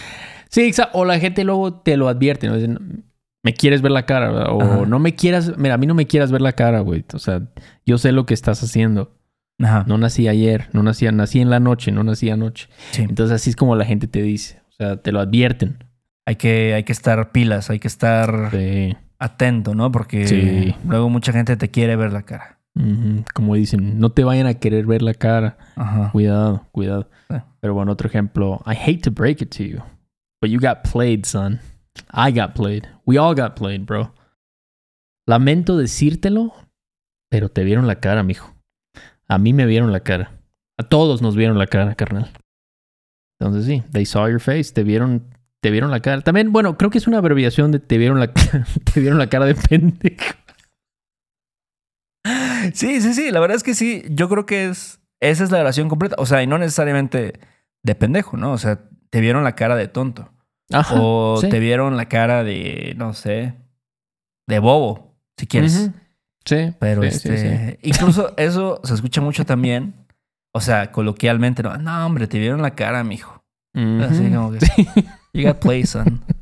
Sí, 0.51 0.71
o 0.93 1.07
la 1.07 1.19
gente 1.19 1.45
luego 1.45 1.81
te 1.81 1.97
lo 1.97 2.09
advierte, 2.09 2.47
¿no? 2.49 2.57
Dicen, 2.57 3.05
me 3.45 3.53
quieres 3.55 3.81
ver 3.83 3.93
la 3.93 4.07
cara. 4.07 4.51
O 4.53 4.61
Ajá. 4.61 4.87
no 4.87 4.99
me 4.99 5.15
quieras, 5.15 5.53
mira, 5.57 5.75
a 5.75 5.79
mí 5.79 5.87
no 5.87 5.95
me 5.95 6.07
quieras 6.07 6.33
ver 6.33 6.41
la 6.41 6.53
cara, 6.53 6.81
güey. 6.81 7.05
O 7.15 7.19
sea, 7.21 7.43
yo 7.87 7.99
sé 7.99 8.11
lo 8.11 8.27
que 8.27 8.35
estás 8.35 8.63
haciendo. 8.65 9.15
Ajá. 9.63 9.85
No 9.87 9.99
nací 9.99 10.27
ayer, 10.27 10.69
no 10.73 10.83
nací, 10.83 11.07
nací 11.13 11.41
en 11.41 11.51
la 11.51 11.61
noche, 11.61 11.93
no 11.93 12.03
nací 12.03 12.29
anoche. 12.31 12.69
Sí. 12.91 13.03
Entonces 13.03 13.37
así 13.37 13.51
es 13.51 13.57
como 13.57 13.77
la 13.77 13.85
gente 13.85 14.09
te 14.09 14.21
dice. 14.23 14.61
O 14.71 14.73
sea, 14.73 14.97
te 14.97 15.13
lo 15.13 15.21
advierten. 15.21 15.85
Hay 16.27 16.37
que, 16.37 16.75
hay 16.75 16.83
que 16.83 16.93
estar 16.93 17.31
pilas, 17.31 17.71
hay 17.71 17.79
que 17.79 17.87
estar 17.87 18.49
Sí. 18.51 18.97
atento, 19.19 19.75
¿no? 19.75 19.93
Porque 19.93 20.27
Sí. 20.27 20.75
luego 20.89 21.09
mucha 21.11 21.33
gente 21.33 21.57
te 21.57 21.71
quiere 21.71 21.95
ver 21.97 22.13
la 22.13 22.23
cara. 22.23 22.59
Como 23.35 23.55
dicen, 23.55 24.01
no 24.01 24.11
te 24.11 24.25
vayan 24.25 24.49
a 24.49 24.55
querer 24.55 24.85
ver 24.87 25.01
la 25.03 25.15
cara. 25.15 25.59
Ajá. 25.77 26.11
Cuidado, 26.11 26.67
cuidado. 26.73 27.09
Sí. 27.31 27.37
Pero 27.61 27.75
bueno, 27.75 27.93
otro 27.93 28.09
ejemplo. 28.09 28.61
I 28.67 28.71
hate 28.75 29.03
to 29.03 29.13
break 29.13 29.41
it 29.43 29.55
to 29.57 29.63
you, 29.63 29.79
but 30.43 30.51
you 30.51 30.59
got 30.59 30.79
played, 30.91 31.25
son. 31.25 31.61
I 32.11 32.33
got 32.33 32.55
played. 32.55 32.89
We 33.05 33.19
all 33.19 33.35
got 33.35 33.57
played, 33.57 33.85
bro. 33.87 34.13
Lamento 35.27 35.77
decírtelo, 35.77 36.55
pero 37.31 37.49
te 37.49 37.65
vieron 37.65 37.87
la 37.87 38.01
cara, 38.01 38.23
mijo. 38.23 38.55
A 39.29 39.39
mí 39.39 39.53
me 39.53 39.67
vieron 39.67 39.93
la 39.93 40.01
cara. 40.01 40.33
A 40.79 40.83
todos 40.83 41.23
nos 41.23 41.37
vieron 41.37 41.59
la 41.59 41.67
cara, 41.67 41.95
carnal. 41.95 42.31
Entonces 43.41 43.67
sí, 43.67 43.83
they 43.93 44.05
saw 44.05 44.29
your 44.29 44.41
face, 44.41 44.73
te 44.73 44.83
vieron, 44.83 45.25
te 45.63 45.71
vieron 45.71 45.91
la 45.91 46.01
cara. 46.01 46.21
También, 46.21 46.53
bueno, 46.53 46.77
creo 46.77 46.91
que 46.91 46.99
es 46.99 47.07
una 47.07 47.19
abreviación 47.19 47.73
de 47.73 47.79
te 47.79 47.99
vieron 47.99 48.21
la, 48.21 48.33
te 48.95 49.01
vieron 49.01 49.19
la 49.19 49.29
cara 49.29 49.47
de 49.47 49.55
pendejo. 49.55 50.35
Sí, 52.73 53.01
sí, 53.01 53.15
sí. 53.15 53.31
La 53.31 53.41
verdad 53.41 53.57
es 53.57 53.63
que 53.63 53.75
sí. 53.75 54.05
Yo 54.11 54.29
creo 54.29 54.47
que 54.47 54.67
es. 54.67 55.01
Esa 55.21 55.45
es 55.45 55.51
la 55.51 55.61
oración 55.61 55.89
completa. 55.89 56.17
O 56.19 56.27
sea, 56.27 56.43
y 56.43 56.47
no 56.47 56.59
necesariamente 56.59 57.41
de 57.83 57.95
pendejo, 57.95 58.37
¿no? 58.37 58.53
O 58.53 58.59
sea, 58.59 58.89
te 59.11 59.21
vieron 59.21 59.45
la 59.45 59.55
cara 59.55 59.77
de 59.77 59.89
tonto. 59.89 60.31
Ajá, 60.73 60.95
o 60.99 61.39
sí. 61.41 61.49
te 61.49 61.59
vieron 61.61 61.97
la 61.97 62.09
cara 62.09 62.43
de, 62.45 62.95
no 62.97 63.13
sé, 63.15 63.55
de 64.47 64.59
bobo, 64.59 65.15
si 65.37 65.47
quieres. 65.47 65.91
Sí, 66.47 66.73
Pero 66.79 67.03
sí, 67.05 67.11
sí, 67.11 67.29
este. 67.31 67.79
Incluso 67.83 68.35
eso 68.37 68.81
se 68.85 68.95
escucha 68.95 69.21
mucho 69.21 69.45
también. 69.47 69.95
O 70.53 70.61
sea, 70.61 70.93
coloquialmente, 70.93 71.63
no, 71.63 71.77
no, 71.79 72.07
hombre, 72.07 72.27
te 72.27 72.39
vieron 72.39 72.63
la 72.63 72.75
cara, 72.75 73.03
mijo. 73.05 73.43
sí. 73.75 73.81
Ujú. 73.83 74.03
Así 74.05 74.31
como 74.31 74.53
que. 74.53 74.59
You 75.33 75.47
got 75.49 75.59
play, 75.61 75.85
son. 75.85 76.23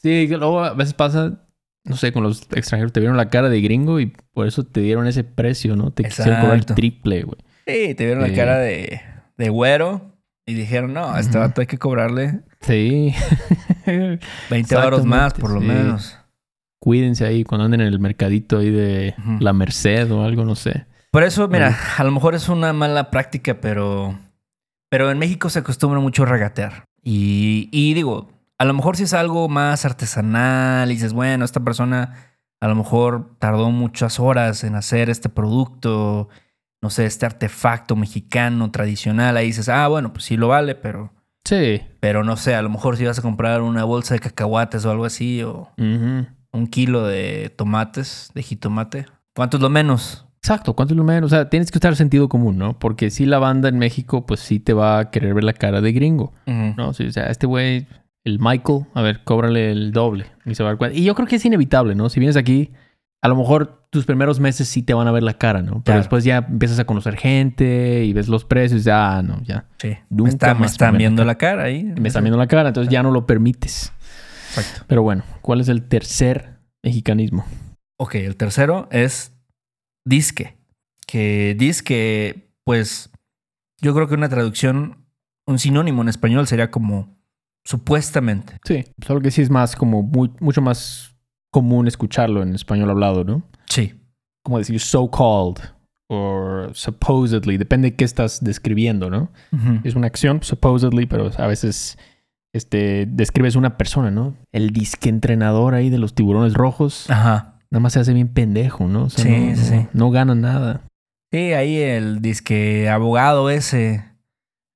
Sí, 0.00 0.28
que 0.28 0.36
luego 0.36 0.62
a 0.62 0.74
veces 0.74 0.94
pasa, 0.94 1.40
no 1.84 1.96
sé, 1.96 2.12
con 2.12 2.22
los 2.22 2.42
extranjeros 2.54 2.92
te 2.92 3.00
vieron 3.00 3.16
la 3.16 3.30
cara 3.30 3.48
de 3.48 3.60
gringo 3.60 3.98
y 3.98 4.06
por 4.32 4.46
eso 4.46 4.62
te 4.64 4.80
dieron 4.80 5.08
ese 5.08 5.24
precio, 5.24 5.74
¿no? 5.74 5.90
Te 5.92 6.04
quisieron 6.04 6.34
cobrar 6.36 6.52
el 6.54 6.60
Exacto. 6.60 6.74
triple, 6.76 7.22
güey. 7.24 7.38
Sí, 7.66 7.94
te 7.96 8.04
vieron 8.06 8.22
la 8.22 8.32
cara 8.32 8.58
de, 8.58 9.00
de 9.36 9.48
güero. 9.48 10.12
Y 10.48 10.54
dijeron, 10.54 10.94
no, 10.94 11.04
a 11.12 11.20
este 11.20 11.36
Ujú. 11.36 11.46
vato 11.46 11.60
hay 11.60 11.66
que 11.66 11.76
cobrarle 11.78 12.40
Sí. 12.62 13.14
20 14.50 14.74
euros 14.74 15.04
más, 15.04 15.34
por 15.34 15.50
lo 15.50 15.60
sí. 15.60 15.66
menos. 15.66 16.18
Cuídense 16.80 17.26
ahí 17.26 17.44
cuando 17.44 17.66
anden 17.66 17.82
en 17.82 17.88
el 17.88 18.00
mercadito 18.00 18.58
ahí 18.58 18.70
de 18.70 19.14
la 19.40 19.52
Merced 19.52 20.10
o 20.12 20.24
algo, 20.24 20.44
no 20.44 20.54
sé. 20.54 20.86
Por 21.10 21.22
eso, 21.22 21.48
mira, 21.48 21.76
a 21.98 22.04
lo 22.04 22.10
mejor 22.12 22.34
es 22.34 22.48
una 22.48 22.72
mala 22.72 23.10
práctica, 23.10 23.60
pero, 23.60 24.18
pero 24.88 25.10
en 25.10 25.18
México 25.18 25.50
se 25.50 25.58
acostumbra 25.58 26.00
mucho 26.00 26.22
a 26.22 26.26
regatear. 26.26 26.84
Y, 27.02 27.68
y 27.72 27.94
digo, 27.94 28.30
a 28.58 28.64
lo 28.64 28.74
mejor 28.74 28.96
si 28.96 29.02
es 29.04 29.14
algo 29.14 29.48
más 29.48 29.84
artesanal 29.84 30.90
y 30.90 30.94
dices, 30.94 31.12
bueno, 31.12 31.44
esta 31.44 31.60
persona 31.60 32.14
a 32.60 32.68
lo 32.68 32.74
mejor 32.74 33.36
tardó 33.38 33.70
muchas 33.70 34.18
horas 34.20 34.64
en 34.64 34.74
hacer 34.76 35.10
este 35.10 35.28
producto 35.28 36.28
no 36.82 36.90
sé, 36.90 37.06
este 37.06 37.26
artefacto 37.26 37.96
mexicano 37.96 38.70
tradicional, 38.70 39.36
ahí 39.36 39.46
dices, 39.46 39.68
ah, 39.68 39.88
bueno, 39.88 40.12
pues 40.12 40.24
sí 40.24 40.36
lo 40.36 40.48
vale, 40.48 40.74
pero, 40.74 41.12
Sí. 41.44 41.80
pero 42.00 42.24
no 42.24 42.36
sé, 42.36 42.54
a 42.54 42.62
lo 42.62 42.68
mejor 42.70 42.96
si 42.96 43.04
vas 43.04 43.18
a 43.18 43.22
comprar 43.22 43.62
una 43.62 43.84
bolsa 43.84 44.14
de 44.14 44.20
cacahuates 44.20 44.84
o 44.84 44.90
algo 44.90 45.04
así, 45.04 45.42
o 45.42 45.70
un 45.78 46.66
kilo 46.70 47.04
de 47.06 47.52
tomates, 47.56 48.30
de 48.34 48.42
jitomate, 48.42 49.06
¿cuánto 49.34 49.56
es 49.56 49.62
lo 49.62 49.70
menos? 49.70 50.24
Exacto, 50.38 50.74
¿cuánto 50.74 50.94
es 50.94 50.98
lo 50.98 51.04
menos? 51.04 51.32
O 51.32 51.34
sea, 51.34 51.50
tienes 51.50 51.70
que 51.70 51.78
usar 51.78 51.96
sentido 51.96 52.28
común, 52.28 52.58
¿no? 52.58 52.78
Porque 52.78 53.10
si 53.10 53.26
la 53.26 53.38
banda 53.38 53.68
en 53.68 53.78
México, 53.78 54.24
pues 54.24 54.40
sí 54.40 54.60
te 54.60 54.72
va 54.72 54.98
a 54.98 55.10
querer 55.10 55.34
ver 55.34 55.44
la 55.44 55.52
cara 55.52 55.80
de 55.80 55.92
gringo. 55.92 56.32
¿no? 56.46 56.92
Sí, 56.94 57.06
o 57.06 57.12
sea, 57.12 57.26
este 57.26 57.46
güey, 57.46 57.86
el 58.24 58.38
Michael, 58.38 58.86
a 58.94 59.02
ver, 59.02 59.24
cóbrale 59.24 59.72
el 59.72 59.90
doble. 59.92 60.26
Y 60.46 60.54
se 60.54 60.62
va 60.62 60.68
a 60.68 60.72
dar 60.72 60.78
cuenta. 60.78 60.96
Y 60.96 61.02
yo 61.04 61.14
creo 61.16 61.26
que 61.26 61.36
es 61.36 61.44
inevitable, 61.44 61.94
¿no? 61.96 62.08
Si 62.08 62.20
vienes 62.20 62.36
aquí, 62.36 62.70
a 63.22 63.28
lo 63.28 63.36
mejor 63.36 63.86
tus 63.90 64.04
primeros 64.04 64.38
meses 64.38 64.68
sí 64.68 64.82
te 64.82 64.94
van 64.94 65.08
a 65.08 65.12
ver 65.12 65.22
la 65.22 65.34
cara, 65.38 65.60
¿no? 65.62 65.72
Pero 65.72 65.82
Claro. 65.84 66.00
después 66.00 66.24
ya 66.24 66.38
empiezas 66.38 66.78
a 66.78 66.84
conocer 66.84 67.16
gente 67.16 68.04
y 68.04 68.12
ves 68.12 68.28
los 68.28 68.44
precios, 68.44 68.84
ya, 68.84 69.16
ah, 69.18 69.22
no, 69.22 69.42
ya. 69.42 69.66
Sí, 69.78 69.96
Nunca 70.10 70.28
me, 70.28 70.28
está- 70.30 70.54
me 70.54 70.66
están 70.66 70.98
viendo 70.98 71.24
la 71.24 71.36
cara 71.36 71.64
ahí. 71.64 71.82
Me 71.84 72.08
están 72.08 72.22
viendo 72.24 72.38
la 72.38 72.46
cara, 72.46 72.68
entonces 72.68 72.92
ya 72.92 73.02
no 73.02 73.10
lo 73.10 73.26
permites. 73.26 73.92
Exacto. 74.50 74.84
Pero 74.86 75.02
bueno, 75.02 75.24
¿cuál 75.42 75.60
es 75.60 75.68
el 75.68 75.88
tercer 75.88 76.58
mexicanismo? 76.82 77.44
Ok, 77.98 78.14
el 78.16 78.36
tercero 78.36 78.88
es 78.92 79.32
disque. 80.06 80.56
Que 81.06 81.56
disque, 81.58 82.52
pues, 82.64 83.10
yo 83.80 83.94
creo 83.94 84.06
que 84.08 84.14
una 84.14 84.28
traducción, 84.28 85.06
un 85.46 85.58
sinónimo 85.58 86.02
en 86.02 86.08
español 86.08 86.46
sería 86.46 86.70
como 86.70 87.16
supuestamente. 87.64 88.58
Sí, 88.64 88.84
solo 89.04 89.20
que 89.20 89.30
sí 89.30 89.42
es 89.42 89.50
más 89.50 89.76
como 89.76 90.02
muy, 90.02 90.30
mucho 90.40 90.60
más 90.62 91.14
común 91.52 91.86
escucharlo 91.88 92.42
en 92.42 92.54
español 92.54 92.90
hablado, 92.90 93.24
¿no? 93.24 93.42
Sí. 93.66 93.94
Como 94.44 94.58
decir 94.58 94.80
so 94.80 95.10
called 95.10 95.58
o 96.10 96.68
supposedly, 96.72 97.58
depende 97.58 97.90
de 97.90 97.96
qué 97.96 98.04
estás 98.04 98.42
describiendo, 98.42 99.10
¿no? 99.10 99.30
Es 99.84 99.94
una 99.94 100.06
acción, 100.06 100.42
supposedly, 100.42 101.06
pero 101.06 101.30
a 101.36 101.46
veces 101.46 101.98
este, 102.54 103.06
describes 103.06 103.56
una 103.56 103.76
persona, 103.76 104.10
¿no? 104.10 104.34
El 104.52 104.70
disque 104.70 105.08
entrenador 105.10 105.74
ahí 105.74 105.90
de 105.90 105.98
los 105.98 106.14
tiburones 106.14 106.54
rojos, 106.54 107.10
Ajá. 107.10 107.58
nada 107.70 107.80
más 107.82 107.92
se 107.92 108.00
hace 108.00 108.14
bien 108.14 108.28
pendejo, 108.28 108.86
¿no? 108.88 109.04
O 109.04 109.10
sea, 109.10 109.24
Sí, 109.24 109.30
no, 109.50 109.56
sí, 109.56 109.62
sí. 109.64 109.74
no- 109.74 109.88
no 110.06 110.10
gana 110.10 110.34
nada. 110.34 110.80
Sí, 111.30 111.52
ahí 111.52 111.76
el 111.76 112.22
disque 112.22 112.88
abogado 112.88 113.50
ese 113.50 114.02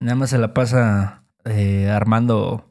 nada 0.03 0.17
más 0.17 0.29
se 0.31 0.37
la 0.39 0.53
pasa 0.53 1.25
eh, 1.47 1.89
armando 1.89 2.69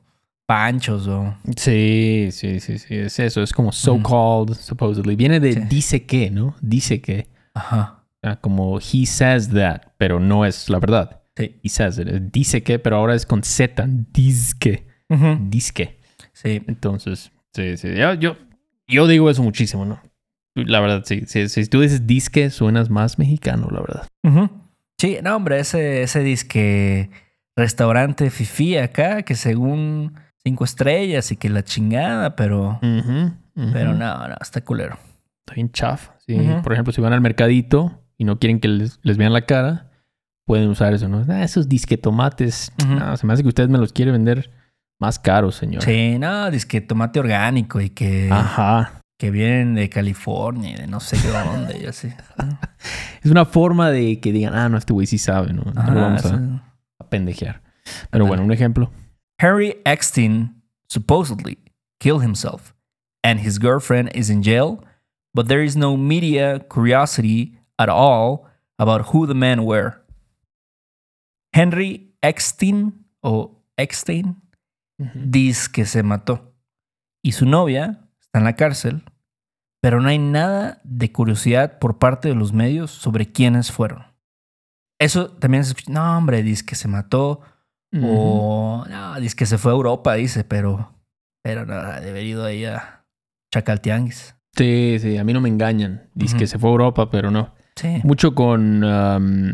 panchos 0.51 1.07
o... 1.07 1.33
Sí, 1.55 2.27
sí, 2.31 2.59
sí, 2.59 2.77
sí, 2.77 2.95
es 2.95 3.17
eso, 3.19 3.41
es 3.41 3.53
como 3.53 3.71
so 3.71 3.93
Ujú. 3.93 4.03
called, 4.47 4.57
supposedly. 4.59 5.15
Viene 5.15 5.39
de 5.39 5.53
Sí. 5.53 5.59
dice 5.69 6.05
que, 6.05 6.29
¿no? 6.29 6.55
Dice 6.59 6.99
que. 7.01 7.27
Ajá. 7.53 8.03
Como 8.41 8.79
he 8.79 9.05
says 9.05 9.49
that, 9.51 9.81
pero 9.97 10.19
no 10.19 10.43
es 10.45 10.69
la 10.69 10.79
verdad. 10.79 11.21
Sí. 11.37 11.55
He 11.63 11.69
says 11.69 11.97
it. 11.99 12.07
Dice 12.33 12.63
que, 12.63 12.79
pero 12.79 12.97
ahora 12.97 13.15
es 13.15 13.25
con 13.25 13.43
Z. 13.43 13.85
Disque. 14.11 14.85
Ujú. 15.09 15.37
Disque. 15.49 15.99
Sí. 16.33 16.61
Entonces, 16.67 17.31
sí, 17.53 17.77
sí. 17.77 17.95
Yo, 17.95 18.13
yo, 18.15 18.35
yo 18.89 19.07
digo 19.07 19.29
eso 19.29 19.41
muchísimo, 19.43 19.85
¿no? 19.85 20.01
La 20.55 20.81
verdad, 20.81 21.03
sí. 21.05 21.23
Si 21.27 21.65
tú 21.67 21.79
dices 21.79 22.05
disque, 22.05 22.49
suenas 22.49 22.89
más 22.89 23.17
mexicano, 23.17 23.69
la 23.71 23.79
verdad. 23.79 24.07
Sí, 24.97 25.17
no, 25.23 25.37
hombre, 25.37 25.59
ese, 25.61 26.01
ese 26.03 26.19
disque 26.19 27.09
restaurante 27.55 28.29
fifi 28.29 28.75
acá, 28.77 29.21
que 29.23 29.35
según 29.35 30.13
cinco 30.43 30.63
estrellas 30.65 31.31
y 31.31 31.37
que 31.37 31.49
la 31.49 31.63
chingada, 31.63 32.35
pero, 32.35 32.79
pero 32.81 33.93
no, 33.93 34.27
no, 34.27 34.35
está 34.41 34.61
culero. 34.61 34.97
Está 35.41 35.55
bien 35.55 35.71
chafa. 35.71 36.15
Sí. 36.25 36.37
Por 36.63 36.73
ejemplo, 36.73 36.93
si 36.93 37.01
van 37.01 37.13
al 37.13 37.21
mercadito 37.21 38.03
y 38.17 38.23
no 38.25 38.39
quieren 38.39 38.59
que 38.59 38.67
les, 38.67 38.99
les 39.03 39.17
vean 39.17 39.33
la 39.33 39.41
cara, 39.45 39.91
pueden 40.45 40.69
usar 40.69 40.93
eso, 40.93 41.07
¿no? 41.07 41.25
Ah, 41.29 41.43
esos 41.43 41.67
disque 41.69 41.97
tomates. 41.97 42.71
Ujú. 42.83 42.95
No, 42.95 43.17
se 43.17 43.25
me 43.27 43.33
hace 43.33 43.41
que 43.43 43.49
ustedes 43.49 43.69
me 43.69 43.77
los 43.77 43.93
quieren 43.93 44.13
vender 44.13 44.51
más 44.99 45.17
caros, 45.19 45.55
señor. 45.55 45.83
Sí, 45.83 46.17
no, 46.19 46.51
disque 46.51 46.81
tomate 46.81 47.19
orgánico 47.19 47.81
y 47.81 47.89
que, 47.89 48.29
Ajá. 48.31 49.01
que 49.17 49.31
vienen 49.31 49.73
de 49.73 49.89
California 49.89 50.71
y 50.71 50.75
de 50.75 50.87
no 50.87 50.99
sé 50.99 51.17
qué 51.19 51.27
dónde 51.29 51.79
y 51.81 51.85
así. 51.87 52.09
Es 53.23 53.29
una 53.29 53.45
forma 53.45 53.91
de 53.91 54.19
que 54.19 54.31
digan, 54.31 54.55
ah, 54.55 54.67
no, 54.69 54.77
este 54.77 54.93
güey 54.93 55.05
sí 55.07 55.17
sabe, 55.19 55.53
¿no? 55.53 55.63
No 55.63 55.79
Ajá, 55.81 55.91
lo 55.91 56.01
vamos 56.01 56.25
a, 56.25 56.39
a 56.99 57.09
pendejear. 57.09 57.61
Pero 58.09 58.25
bueno, 58.25 58.43
un 58.43 58.51
ejemplo. 58.51 58.91
Harry 59.41 59.73
Eckstein 59.87 60.53
supposedly 60.87 61.57
killed 61.99 62.21
himself, 62.21 62.75
and 63.23 63.39
his 63.39 63.57
girlfriend 63.57 64.11
is 64.13 64.29
in 64.29 64.43
jail, 64.43 64.83
but 65.33 65.47
there 65.47 65.63
is 65.63 65.75
no 65.75 65.97
media 65.97 66.63
curiosity 66.71 67.57
at 67.79 67.89
all 67.89 68.45
about 68.77 69.07
who 69.07 69.25
the 69.25 69.33
men 69.33 69.65
were. 69.65 69.99
Henry 71.55 72.13
Eckstein 72.21 72.93
o 73.23 73.57
Eckstein 73.79 74.35
dice 74.99 75.71
que 75.71 75.85
se 75.85 76.03
mató 76.03 76.53
y 77.23 77.31
su 77.31 77.47
novia 77.47 77.99
está 78.21 78.37
en 78.37 78.43
la 78.43 78.55
cárcel, 78.55 79.01
pero 79.81 79.99
no 79.99 80.09
hay 80.09 80.19
nada 80.19 80.81
de 80.83 81.11
curiosidad 81.11 81.79
por 81.79 81.97
parte 81.97 82.29
de 82.29 82.35
los 82.35 82.53
medios 82.53 82.91
sobre 82.91 83.31
quiénes 83.31 83.71
fueron. 83.71 84.05
Eso 84.99 85.31
también 85.31 85.63
se 85.63 85.71
escucha, 85.71 85.91
no 85.91 86.15
hombre, 86.15 86.43
dice 86.43 86.63
que 86.63 86.75
se 86.75 86.87
mató 86.87 87.41
O 87.93 88.85
no, 88.89 89.19
dice 89.19 89.35
que 89.35 89.45
se 89.45 89.57
fue 89.57 89.71
a 89.71 89.75
Europa, 89.75 90.13
dice, 90.15 90.43
pero, 90.43 90.93
pero 91.43 91.65
no, 91.65 91.75
debería 91.75 92.11
haber 92.11 92.25
ido 92.25 92.45
ahí 92.45 92.65
a 92.65 93.03
Chacaltianguis. 93.53 94.35
Sí, 94.55 94.97
sí, 94.99 95.17
a 95.17 95.23
mí 95.23 95.33
no 95.33 95.41
me 95.41 95.49
engañan. 95.49 96.09
Dice 96.13 96.37
que 96.37 96.47
se 96.47 96.59
fue 96.59 96.69
a 96.69 96.71
Europa, 96.71 97.09
pero 97.09 97.31
no. 97.31 97.53
Sí. 97.75 97.99
Mucho 98.03 98.35
con, 98.35 98.83
um, 98.83 99.53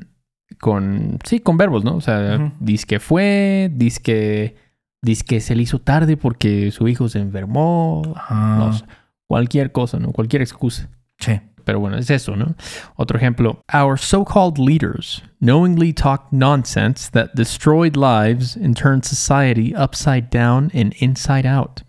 con, 0.60 1.20
sí, 1.24 1.40
con 1.40 1.58
verbos, 1.58 1.84
¿no? 1.84 1.96
O 1.96 2.02
sea, 2.02 2.36
Ujú. 2.36 2.52
dice 2.60 2.86
que 2.86 3.00
fue, 3.00 3.72
dice 3.74 4.02
que, 4.02 4.56
dice 5.02 5.24
que 5.24 5.40
se 5.40 5.56
le 5.56 5.64
hizo 5.64 5.80
tarde 5.80 6.18
porque 6.18 6.72
su 6.72 6.88
hijo 6.88 7.10
se 7.10 7.20
enfermó. 7.20 8.02
No 8.30 8.74
sé, 8.74 8.86
cualquier 9.28 9.72
cosa, 9.72 10.00
¿no? 10.00 10.12
Cualquier 10.12 10.42
excusa. 10.42 10.90
Sí. 11.20 11.40
Pero 11.68 11.82
bueno, 11.82 11.98
es 11.98 12.10
eso, 12.10 12.38
¿no? 12.38 12.56
Otro 12.96 13.18
ejemplo. 13.18 13.60
Our 13.74 14.00
so-called 14.00 14.58
leaders 14.58 15.22
knowingly 15.42 15.92
talked 15.92 16.32
nonsense 16.32 17.12
that 17.12 17.32
destroyed 17.36 17.98
lives 17.98 18.56
and 18.56 18.74
turned 18.74 19.04
society 19.04 19.74
upside 19.76 20.30
down 20.32 20.72
and 20.74 20.94
inside 21.02 21.46
out. 21.46 21.82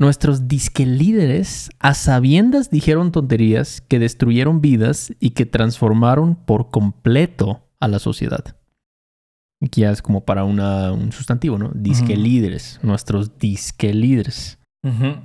Nuestros 0.00 0.46
disque 0.46 0.86
líderes 0.86 1.70
a 1.80 1.92
sabiendas 1.94 2.70
dijeron 2.70 3.10
tonterías 3.10 3.80
que 3.80 3.98
destruyeron 3.98 4.60
vidas 4.60 5.12
y 5.18 5.30
que 5.30 5.44
transformaron 5.44 6.36
por 6.36 6.70
completo 6.70 7.66
a 7.80 7.88
la 7.88 7.98
sociedad. 7.98 8.54
Aquí 9.60 9.80
ya 9.80 9.90
es 9.90 10.02
como 10.02 10.24
para 10.24 10.44
una, 10.44 10.92
un 10.92 11.10
sustantivo, 11.10 11.58
¿no? 11.58 11.72
Disque 11.74 12.12
Ujú. 12.12 12.22
líderes. 12.22 12.78
Nuestros 12.84 13.40
disque 13.40 13.92
líderes. 13.92 14.60
Ujú. 14.84 15.16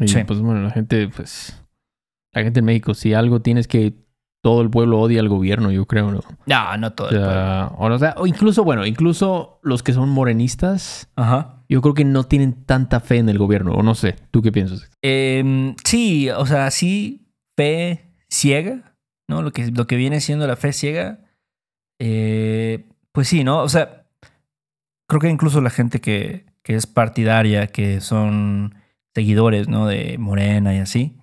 Y 0.00 0.08
Sí. 0.08 0.24
pues 0.26 0.40
bueno, 0.40 0.62
la 0.62 0.70
gente, 0.70 1.06
pues. 1.08 1.60
La 2.34 2.42
gente 2.42 2.60
en 2.60 2.66
México, 2.66 2.94
si 2.94 3.14
algo 3.14 3.40
tienes 3.40 3.68
que. 3.68 3.94
Todo 4.42 4.60
el 4.60 4.68
pueblo 4.68 5.00
odia 5.00 5.20
al 5.20 5.30
gobierno, 5.30 5.70
yo 5.70 5.86
creo, 5.86 6.12
¿no? 6.12 6.20
No, 6.44 6.76
no 6.76 6.92
todo 6.92 7.06
O 7.06 7.10
el 7.10 7.16
pueblo. 7.16 7.32
sea, 7.32 7.72
o, 7.78 7.98
sea, 7.98 8.14
incluso, 8.26 8.62
bueno, 8.62 8.84
incluso 8.84 9.58
los 9.62 9.82
que 9.82 9.94
son 9.94 10.10
morenistas, 10.10 11.08
Ajá. 11.16 11.62
yo 11.66 11.80
creo 11.80 11.94
que 11.94 12.04
no 12.04 12.24
tienen 12.24 12.52
tanta 12.66 13.00
fe 13.00 13.16
en 13.16 13.30
el 13.30 13.38
gobierno, 13.38 13.72
o 13.72 13.82
no 13.82 13.94
sé, 13.94 14.16
¿tú 14.30 14.42
qué 14.42 14.52
piensas? 14.52 14.90
Em, 15.00 15.74
sí, 15.82 16.28
o 16.28 16.44
sea, 16.44 16.70
sí, 16.70 17.26
fe 17.56 18.10
ciega, 18.28 18.96
¿no? 19.28 19.40
Lo 19.40 19.50
que, 19.50 19.70
lo 19.70 19.86
que 19.86 19.96
viene 19.96 20.20
siendo 20.20 20.46
la 20.46 20.56
fe 20.56 20.74
ciega. 20.74 21.20
eh, 21.98 22.84
pues 23.12 23.28
sí, 23.28 23.44
¿no? 23.44 23.60
O 23.62 23.68
sea, 23.70 24.04
creo 25.08 25.20
que 25.22 25.30
incluso 25.30 25.62
la 25.62 25.70
gente 25.70 26.02
que, 26.02 26.44
que 26.62 26.74
es 26.74 26.86
partidaria, 26.86 27.68
que 27.68 28.02
son 28.02 28.74
seguidores, 29.14 29.68
¿no? 29.68 29.86
De 29.86 30.18
Morena 30.18 30.74
y 30.74 30.80
así, 30.80 31.16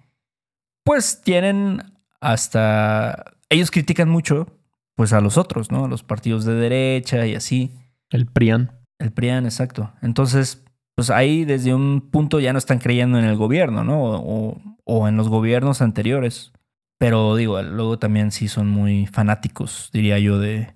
pues 0.83 1.21
tienen 1.21 1.83
hasta... 2.19 3.33
Ellos 3.49 3.71
critican 3.71 4.09
mucho, 4.09 4.47
pues 4.95 5.13
a 5.13 5.21
los 5.21 5.37
otros, 5.37 5.71
¿no? 5.71 5.85
A 5.85 5.87
los 5.87 6.03
partidos 6.03 6.45
de 6.45 6.53
derecha 6.53 7.25
y 7.25 7.35
así. 7.35 7.71
El 8.09 8.25
PRIAN. 8.25 8.71
El 8.99 9.11
PRIAN, 9.11 9.45
exacto. 9.45 9.91
Entonces, 10.01 10.63
pues 10.95 11.09
ahí 11.09 11.45
desde 11.45 11.73
un 11.73 12.09
punto 12.11 12.39
ya 12.39 12.53
no 12.53 12.59
están 12.59 12.79
creyendo 12.79 13.17
en 13.17 13.25
el 13.25 13.35
gobierno, 13.35 13.83
¿no? 13.83 14.01
O, 14.03 14.61
o 14.83 15.07
en 15.07 15.17
los 15.17 15.29
gobiernos 15.29 15.81
anteriores. 15.81 16.51
Pero 16.97 17.35
digo, 17.35 17.61
luego 17.61 17.97
también 17.97 18.31
sí 18.31 18.47
son 18.47 18.69
muy 18.69 19.07
fanáticos, 19.07 19.89
diría 19.91 20.19
yo, 20.19 20.37
de, 20.37 20.75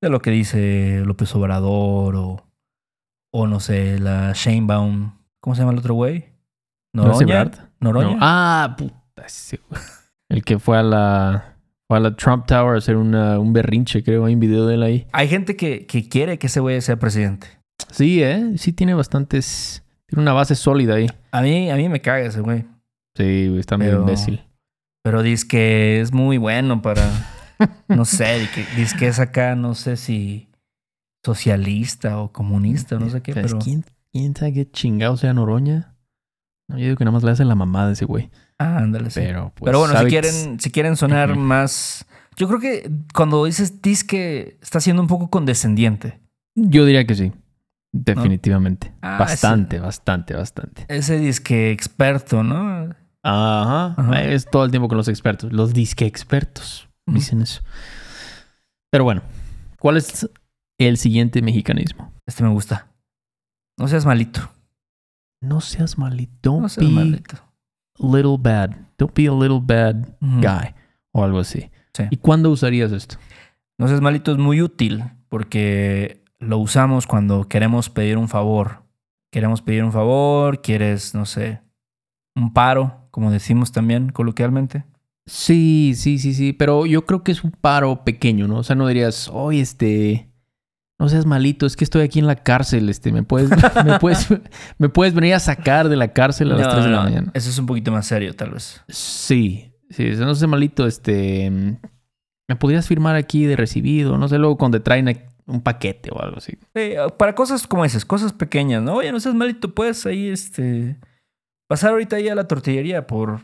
de 0.00 0.10
lo 0.10 0.20
que 0.20 0.32
dice 0.32 1.02
López 1.06 1.32
Obrador 1.36 2.16
o, 2.16 2.44
o 3.32 3.46
no 3.46 3.60
sé, 3.60 4.00
la 4.00 4.32
Sheinbaum. 4.34 5.12
¿Cómo 5.40 5.54
se 5.54 5.62
llama 5.62 5.72
el 5.72 5.78
otro 5.78 5.94
güey? 5.94 6.32
¿No 6.92 7.04
es 7.04 7.20
Noroña. 7.20 7.70
Noroña. 7.78 8.10
No. 8.10 8.18
Ah, 8.20 8.74
puta. 8.76 9.01
El 10.28 10.44
que 10.44 10.58
fue 10.58 10.78
a 10.78 10.82
la, 10.82 11.56
fue 11.88 11.98
a 11.98 12.00
la 12.00 12.16
Trump 12.16 12.46
Tower 12.46 12.74
a 12.74 12.78
hacer 12.78 12.96
una- 12.96 13.38
un 13.38 13.52
berrinche, 13.52 14.02
creo, 14.02 14.24
hay 14.24 14.34
un 14.34 14.40
video 14.40 14.66
de 14.66 14.74
él 14.74 14.82
ahí. 14.82 15.06
Hay 15.12 15.28
gente 15.28 15.56
que, 15.56 15.86
que 15.86 16.08
quiere 16.08 16.38
que 16.38 16.46
ese 16.46 16.60
güey 16.60 16.80
sea 16.80 16.98
presidente. 16.98 17.46
Sí, 17.90 18.22
¿eh? 18.22 18.52
Sí 18.56 18.72
tiene 18.72 18.94
bastantes... 18.94 19.84
Tiene 20.06 20.22
una 20.22 20.32
base 20.32 20.54
sólida 20.54 20.94
ahí. 20.94 21.06
A 21.30 21.40
mí, 21.42 21.70
a 21.70 21.76
mí 21.76 21.88
me 21.88 22.00
caga 22.00 22.20
ese 22.26 22.40
güey. 22.40 22.64
Sí, 23.16 23.48
güey, 23.48 23.60
está 23.60 23.76
medio 23.78 24.00
imbécil. 24.00 24.42
Pero 25.02 25.22
dice 25.22 25.46
que 25.48 26.00
es 26.00 26.12
muy 26.12 26.38
bueno 26.38 26.80
para, 26.82 27.02
no 27.88 28.04
sé, 28.04 28.46
dice 28.76 28.96
que 28.98 29.08
es 29.08 29.18
acá, 29.18 29.54
no 29.56 29.74
sé 29.74 29.96
si 29.96 30.48
socialista 31.24 32.18
o 32.20 32.32
comunista, 32.32 32.98
no 32.98 33.08
sé 33.10 33.22
qué, 33.22 33.32
¿Sabes 33.32 33.52
pero... 33.52 33.64
¿Quién, 33.64 33.84
¿Quién 34.12 34.34
sabe 34.36 34.52
qué 34.52 34.70
chingado 34.70 35.16
sea 35.16 35.32
Noroña? 35.32 35.94
No, 36.68 36.78
yo 36.78 36.84
digo 36.84 36.96
que 36.96 37.04
nada 37.04 37.12
más 37.14 37.22
le 37.22 37.30
hace 37.30 37.44
la 37.44 37.54
mamada 37.54 37.88
a 37.90 37.92
ese 37.92 38.04
güey. 38.04 38.30
Ah, 38.62 38.78
ándale, 38.78 39.10
sí. 39.10 39.20
Pero, 39.20 39.52
pues, 39.54 39.66
Pero 39.66 39.78
bueno, 39.80 39.98
si 39.98 40.06
quieren, 40.06 40.60
si 40.60 40.70
quieren 40.70 40.96
sonar 40.96 41.36
más. 41.36 42.06
Yo 42.36 42.48
creo 42.48 42.60
que 42.60 42.90
cuando 43.12 43.44
dices 43.44 43.82
disque 43.82 44.58
está 44.62 44.80
siendo 44.80 45.02
un 45.02 45.08
poco 45.08 45.28
condescendiente. 45.30 46.20
Yo 46.54 46.84
diría 46.84 47.06
que 47.06 47.14
sí. 47.14 47.32
Definitivamente. 47.92 48.92
Ah, 49.02 49.18
bastante, 49.18 49.78
bastante, 49.78 50.34
bastante. 50.34 50.86
Ese 50.88 51.18
disque 51.18 51.70
experto, 51.70 52.42
¿no? 52.42 52.94
Ajá. 53.22 53.94
Ajá. 53.96 54.22
Es 54.22 54.46
todo 54.46 54.64
el 54.64 54.70
tiempo 54.70 54.88
con 54.88 54.96
los 54.96 55.08
expertos. 55.08 55.52
Los 55.52 55.74
disque 55.74 56.06
expertos 56.06 56.88
dicen 57.06 57.42
eso. 57.42 57.62
Pero 58.90 59.04
bueno, 59.04 59.22
¿cuál 59.78 59.98
es 59.98 60.28
el 60.78 60.96
siguiente 60.96 61.42
mexicanismo? 61.42 62.12
Este 62.26 62.42
me 62.42 62.48
gusta. 62.50 62.88
No 63.78 63.88
seas 63.88 64.06
malito. 64.06 64.50
No 65.40 65.60
seas 65.60 65.98
malito. 65.98 66.60
No 66.60 66.68
seas 66.68 66.88
malito. 66.88 67.36
Little 67.98 68.36
bad. 68.38 68.70
Don't 68.98 69.14
be 69.14 69.26
a 69.26 69.32
little 69.32 69.60
bad 69.60 70.08
guy. 70.20 70.74
O 71.12 71.24
algo 71.24 71.40
así. 71.40 71.70
Sí. 71.92 72.04
¿Y 72.10 72.16
cuándo 72.16 72.50
usarías 72.50 72.92
esto? 72.92 73.16
No 73.78 73.88
seas 73.88 74.00
malito 74.00 74.32
es 74.32 74.38
muy 74.38 74.62
útil 74.62 75.04
porque 75.28 76.22
lo 76.38 76.58
usamos 76.58 77.06
cuando 77.06 77.48
queremos 77.48 77.90
pedir 77.90 78.18
un 78.18 78.28
favor. 78.28 78.82
Queremos 79.30 79.62
pedir 79.62 79.82
un 79.82 79.92
favor, 79.92 80.60
quieres, 80.60 81.14
no 81.14 81.24
sé, 81.24 81.62
un 82.36 82.52
paro, 82.52 83.08
como 83.10 83.30
decimos 83.30 83.72
también 83.72 84.10
coloquialmente. 84.10 84.84
Sí, 85.26 85.94
sí, 85.96 86.18
sí, 86.18 86.34
sí. 86.34 86.52
Pero 86.52 86.84
yo 86.84 87.06
creo 87.06 87.22
que 87.22 87.32
es 87.32 87.44
un 87.44 87.52
paro 87.52 88.04
pequeño, 88.04 88.48
¿no? 88.48 88.58
O 88.58 88.62
sea, 88.62 88.76
no 88.76 88.86
dirías, 88.88 89.30
oye, 89.32 89.60
este. 89.60 90.28
No 90.98 91.08
seas 91.08 91.26
malito, 91.26 91.66
es 91.66 91.76
que 91.76 91.84
estoy 91.84 92.02
aquí 92.02 92.18
en 92.18 92.26
la 92.26 92.36
cárcel, 92.36 92.88
este, 92.88 93.12
me 93.12 93.22
puedes, 93.22 93.50
me 93.84 93.98
puedes, 93.98 94.28
me 94.78 94.88
puedes 94.88 95.14
venir 95.14 95.34
a 95.34 95.40
sacar 95.40 95.88
de 95.88 95.96
la 95.96 96.12
cárcel 96.12 96.52
a 96.52 96.56
las 96.56 96.66
No, 96.68 96.72
3 96.74 96.84
de 96.84 96.90
la 96.90 97.02
mañana. 97.02 97.30
Eso 97.34 97.50
es 97.50 97.58
un 97.58 97.66
poquito 97.66 97.90
más 97.90 98.06
serio, 98.06 98.34
tal 98.34 98.50
vez. 98.50 98.82
Sí, 98.88 99.72
sí, 99.90 100.10
no 100.18 100.34
seas 100.34 100.48
malito, 100.48 100.86
este. 100.86 101.50
Me 102.48 102.56
podrías 102.56 102.86
firmar 102.86 103.16
aquí 103.16 103.46
de 103.46 103.56
recibido, 103.56 104.18
no 104.18 104.28
sé, 104.28 104.38
luego 104.38 104.58
cuando 104.58 104.78
te 104.78 104.84
traen 104.84 105.08
un 105.46 105.62
paquete 105.62 106.10
o 106.12 106.20
algo 106.22 106.38
así. 106.38 106.52
Sí, 106.74 106.92
para 107.18 107.34
cosas 107.34 107.66
como 107.66 107.84
esas, 107.84 108.04
cosas 108.04 108.32
pequeñas, 108.32 108.82
¿no? 108.82 108.94
Oye, 108.94 109.10
no 109.10 109.20
seas 109.20 109.34
malito, 109.34 109.74
puedes 109.74 110.06
ahí, 110.06 110.28
este, 110.28 110.98
pasar 111.68 111.90
ahorita 111.90 112.16
ahí 112.16 112.28
a 112.28 112.34
la 112.34 112.46
tortillería 112.46 113.06
por 113.06 113.40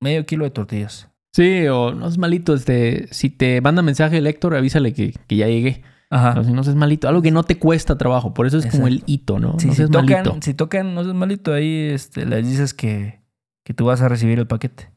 medio 0.00 0.26
kilo 0.26 0.44
de 0.44 0.50
tortillas. 0.50 1.08
Sí, 1.32 1.66
o 1.66 1.94
no 1.94 2.06
seas 2.06 2.18
malito, 2.18 2.54
este. 2.54 3.08
Si 3.12 3.30
te 3.30 3.60
manda 3.60 3.82
mensaje 3.82 4.18
el 4.18 4.26
Héctor, 4.26 4.54
avísale 4.54 4.92
que, 4.92 5.14
que 5.26 5.36
ya 5.36 5.46
llegué. 5.46 5.82
Ajá. 6.14 6.44
Si 6.44 6.52
no 6.52 6.62
seas 6.62 6.76
malito, 6.76 7.08
algo 7.08 7.22
que 7.22 7.32
no 7.32 7.42
te 7.42 7.58
cuesta 7.58 7.98
trabajo, 7.98 8.34
por 8.34 8.46
eso 8.46 8.58
es 8.58 8.66
como 8.66 8.86
el 8.86 9.02
hito, 9.04 9.40
¿no? 9.40 9.58
Sí, 9.58 9.66
no 9.66 9.72
si, 9.72 9.78
seas 9.78 9.90
tocan, 9.90 10.24
malito. 10.24 10.36
si 10.42 10.54
tocan, 10.54 10.94
no 10.94 11.02
seas 11.02 11.16
malito, 11.16 11.52
ahí 11.52 11.88
este, 11.90 12.24
les 12.24 12.48
dices 12.48 12.72
que, 12.72 13.20
que 13.64 13.74
tú 13.74 13.86
vas 13.86 14.00
a 14.00 14.08
recibir 14.08 14.38
el 14.38 14.46
paquete. 14.46 14.92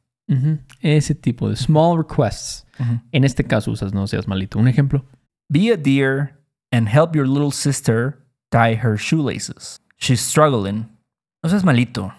Ese 0.81 1.15
tipo 1.15 1.49
de 1.49 1.55
small 1.55 1.97
requests. 1.97 2.67
En 3.11 3.23
este 3.23 3.45
caso 3.45 3.71
usas 3.71 3.93
no 3.93 4.05
seas 4.05 4.27
malito. 4.27 4.59
Un 4.59 4.67
ejemplo. 4.67 5.05
Be 5.49 5.71
a 5.71 5.77
dear 5.77 6.39
and 6.71 6.87
help 6.87 7.15
your 7.15 7.27
little 7.27 7.51
sister 7.51 8.23
tie 8.51 8.75
her 8.75 8.95
shoelaces. 8.95 9.81
She's 9.97 10.19
struggling. 10.19 10.87
No 11.41 11.49
seas 11.49 11.63
malito. 11.63 12.13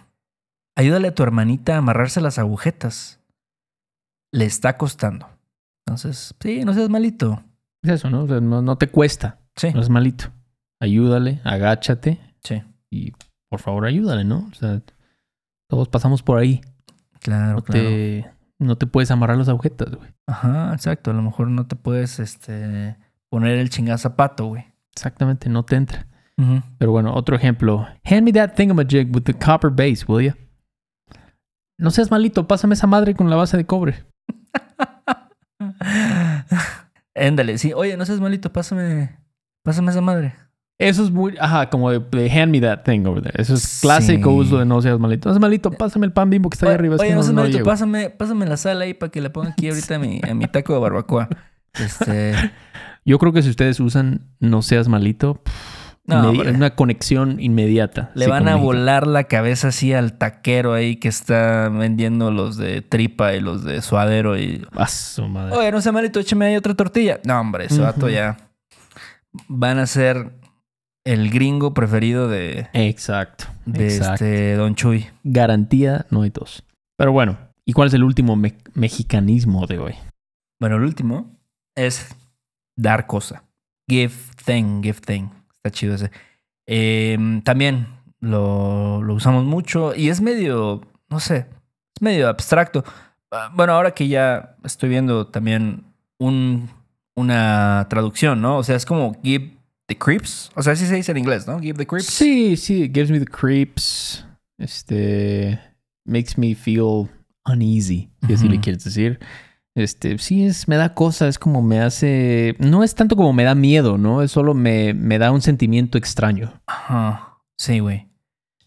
Ayúdale 0.75 1.09
a 1.09 1.15
tu 1.15 1.23
hermanita 1.23 1.77
a 1.77 1.79
amarrarse 1.79 2.21
las 2.21 2.41
agujetas. 2.41 3.21
Le 4.33 4.45
está 4.45 4.77
costando. 4.77 5.29
Entonces, 5.87 6.35
sí, 6.41 6.65
no 6.65 6.75
seas 6.75 6.89
malito. 6.89 7.45
Es 7.89 8.01
eso, 8.01 8.11
¿no? 8.11 8.25
O 8.25 8.29
sea, 8.29 8.41
no, 8.41 8.61
no 8.63 8.77
te 8.77 8.89
cuesta. 8.89 9.39
Sí. 9.57 9.71
No 9.75 9.81
es 9.81 9.89
malito. 9.89 10.27
Ayúdale, 10.81 11.41
agáchate 11.45 12.21
Sí. 12.45 12.63
y 12.91 13.13
por 13.49 13.61
favor 13.61 13.85
ayúdale, 13.87 14.25
¿no? 14.25 14.47
O 14.51 14.55
sea, 14.55 14.81
todos 15.69 15.89
pasamos 15.89 16.23
por 16.23 16.39
ahí. 16.39 16.61
Claro, 17.21 17.57
No, 17.57 17.63
claro. 17.63 17.83
te, 17.89 18.31
no 18.59 18.77
te 18.77 18.87
puedes 18.87 19.11
amarrar 19.11 19.37
las 19.39 19.49
agujetas, 19.49 19.95
güey. 19.95 20.11
Ajá, 20.27 20.73
exacto. 20.75 21.11
A 21.11 21.15
lo 21.15 21.23
mejor 21.23 21.49
no 21.49 21.67
te 21.67 21.75
puedes 21.77 22.21
este, 22.21 22.97
poner 23.31 23.59
el 23.59 23.71
chingazapato, 23.71 24.47
güey. 24.47 24.65
Exactamente, 24.95 25.49
no 25.49 25.65
te 25.65 25.77
entra. 25.77 26.07
Pero 26.79 26.93
bueno, 26.93 27.15
otro 27.15 27.35
ejemplo. 27.35 27.85
Hand 28.05 28.23
me 28.23 28.33
that 28.33 28.55
thingamajig 28.55 29.13
with 29.13 29.23
the 29.25 29.35
copper 29.35 29.71
base, 29.71 30.05
will 30.07 30.25
you? 30.25 30.35
No 31.79 31.91
seas 31.91 32.11
malito, 32.13 32.47
pásame 32.47 32.75
esa 32.75 32.87
madre 32.87 33.15
con 33.15 33.29
la 33.29 33.35
base 33.37 33.57
de 33.57 33.67
cobre. 33.67 34.05
Éndale, 37.19 37.59
sí. 37.59 37.73
Oye, 37.75 37.97
no 37.97 38.05
seas 38.07 38.21
malito, 38.21 38.53
pásame, 38.53 39.17
pásame 39.63 39.91
esa 39.91 40.01
madre. 40.01 40.35
Eso 40.81 41.03
es 41.03 41.11
muy, 41.11 41.35
ajá, 41.41 41.69
como 41.71 41.91
de, 41.91 41.99
de 41.99 42.31
hand 42.31 42.53
me 42.53 42.61
that 42.61 42.85
thing 42.85 43.05
over 43.05 43.21
there. 43.21 43.35
Eso 43.43 43.55
es 43.55 43.81
clásico 43.83 44.31
Sí. 44.31 44.37
uso 44.37 44.59
de 44.59 44.65
no 44.65 44.81
seas 44.81 44.99
malito. 45.01 45.29
No 45.29 45.35
seas 45.35 45.41
malito, 45.41 45.73
pásame 45.73 46.07
el 46.07 46.13
pan 46.13 46.31
bimbo 46.31 46.49
que 46.51 46.55
está 46.55 46.67
ahí 46.67 46.71
Oye, 46.71 46.79
arriba. 46.79 46.95
es 46.95 47.01
oye, 47.01 47.09
que 47.11 47.15
no 47.15 47.21
no, 47.21 47.25
seas 47.25 47.35
malito, 47.35 47.65
pásame, 47.65 48.11
pásame 48.11 48.47
la 48.47 48.57
sal 48.57 48.81
ahí 48.81 48.95
para 48.95 49.11
que 49.11 49.21
le 49.21 49.31
ponga 49.31 49.51
aquí 49.51 49.69
ahorita 49.71 49.97
a 49.97 49.99
mi, 49.99 50.21
a 50.29 50.35
mi 50.35 50.47
taco 50.47 50.75
de 50.75 50.79
barbacoa. 50.79 51.29
Este, 51.75 52.33
Yo 53.05 53.19
creo 53.19 53.33
que 53.33 53.43
si 53.43 53.51
ustedes 53.51 53.81
usan 53.81 54.21
no 54.39 54.63
seas 54.63 54.87
malito, 54.89 55.35
pff, 55.43 55.53
No, 56.09 56.31
una 56.33 56.71
conexión 56.75 57.39
inmediata. 57.39 58.11
le 58.15 58.27
van 58.27 58.49
a 58.49 58.53
México. 58.53 58.65
volar 58.65 59.07
la 59.07 59.25
cabeza 59.25 59.69
así 59.69 59.93
al 59.93 60.15
taquero 60.19 60.73
ahí 60.73 60.97
que 60.97 61.09
está 61.09 61.69
vendiendo 61.69 62.31
los 62.31 62.57
de 62.57 62.81
tripa 62.83 63.35
y 63.35 63.41
los 63.41 63.63
de 63.63 63.83
suadero 63.83 64.39
y... 64.39 64.67
A 64.75 64.89
su 64.89 65.29
madre. 65.29 65.55
Oye, 65.55 65.71
no 65.71 65.81
seas 65.81 65.93
malito, 65.93 66.19
échame 66.19 66.47
ahí 66.47 66.57
otra 66.57 66.75
tortilla. 66.75 67.21
No, 67.25 67.39
hombre, 67.39 67.67
ese 67.67 67.81
vato 67.81 68.07
Ujú. 68.07 68.15
ya... 68.15 68.37
Van 69.49 69.79
a 69.79 69.87
ser 69.87 70.33
el 71.05 71.31
gringo 71.31 71.75
preferido 71.75 72.29
de, 72.29 72.69
Exacto. 72.73 73.45
de 73.67 73.87
exacto. 73.95 74.25
este 74.25 74.55
Don 74.57 74.75
Chuy. 74.75 75.07
Garantía 75.25 76.07
no 76.11 76.23
hay 76.23 76.31
dos. 76.31 76.65
Pero 76.97 77.13
bueno, 77.13 77.37
¿y 77.67 77.73
cuál 77.75 77.89
es 77.89 77.95
el 77.95 78.03
último 78.05 78.35
me- 78.37 78.57
mexicanismo 78.75 79.67
de 79.67 79.79
hoy? 79.79 79.95
Bueno, 80.59 80.77
el 80.77 80.83
último 80.83 81.37
es 81.77 82.15
dar 82.77 83.07
cosa. 83.07 83.45
Give 83.89 84.13
thing, 84.45 84.83
give 84.83 85.01
thing. 85.01 85.29
Está 85.63 85.71
chido 85.77 85.95
ese. 85.95 86.11
Eh, 86.67 87.41
también 87.45 87.87
lo, 88.21 89.03
lo 89.03 89.15
usamos 89.15 89.45
mucho 89.45 89.95
y 89.95 90.09
es 90.09 90.21
medio, 90.21 90.83
no 91.09 91.21
sé, 91.21 91.47
es 91.97 92.03
medio 92.03 92.29
abstracto. 92.29 92.85
Ah, 93.31 93.51
Bueno, 93.55 93.73
ahora 93.75 93.93
que 93.93 94.09
ya 94.09 94.57
estoy 94.65 94.89
viendo 94.89 95.27
también 95.29 95.85
un, 96.19 96.69
una 97.15 97.87
traducción, 97.91 98.41
¿no? 98.41 98.59
O 98.59 98.63
sea, 98.63 98.77
es 98.77 98.87
como 98.87 99.19
give 99.23 99.57
the 99.87 99.97
creeps. 99.97 100.51
O 100.55 100.63
sea, 100.63 100.75
así 100.75 100.87
se 100.87 100.95
dice 100.95 101.13
en 101.13 101.19
inglés, 101.19 101.47
¿no? 101.47 101.59
Give 101.61 101.77
the 101.79 101.87
creeps. 101.87 102.07
Sí, 102.07 102.57
sí, 102.57 102.91
gives 102.93 103.11
me 103.11 103.19
the 103.19 103.27
creeps. 103.27 104.25
Este 104.59 105.59
makes 106.05 106.33
me 106.37 106.55
feel 106.55 107.09
uneasy, 107.45 108.11
si 108.27 108.33
así 108.35 108.49
le 108.49 108.55
Ujú. 108.57 108.63
quieres 108.63 108.85
decir. 108.85 109.19
Este, 109.79 110.19
sí, 110.19 110.45
es, 110.45 110.67
me 110.67 110.77
da 110.77 110.95
cosa, 110.95 111.29
es 111.29 111.39
como 111.39 111.63
me 111.63 111.81
hace. 111.81 112.57
No 112.59 112.83
es 112.83 112.95
tanto 112.95 113.17
como 113.17 113.33
me 113.33 113.45
da 113.45 113.55
miedo, 113.55 113.97
¿no? 113.97 114.23
Es 114.23 114.33
solo 114.33 114.55
me, 114.55 114.93
me 114.95 115.19
da 115.19 115.31
un 115.31 115.41
sentimiento 115.41 115.99
extraño. 115.99 116.53
Ajá. 116.67 117.39
Sí, 117.57 117.79
güey. 117.79 118.09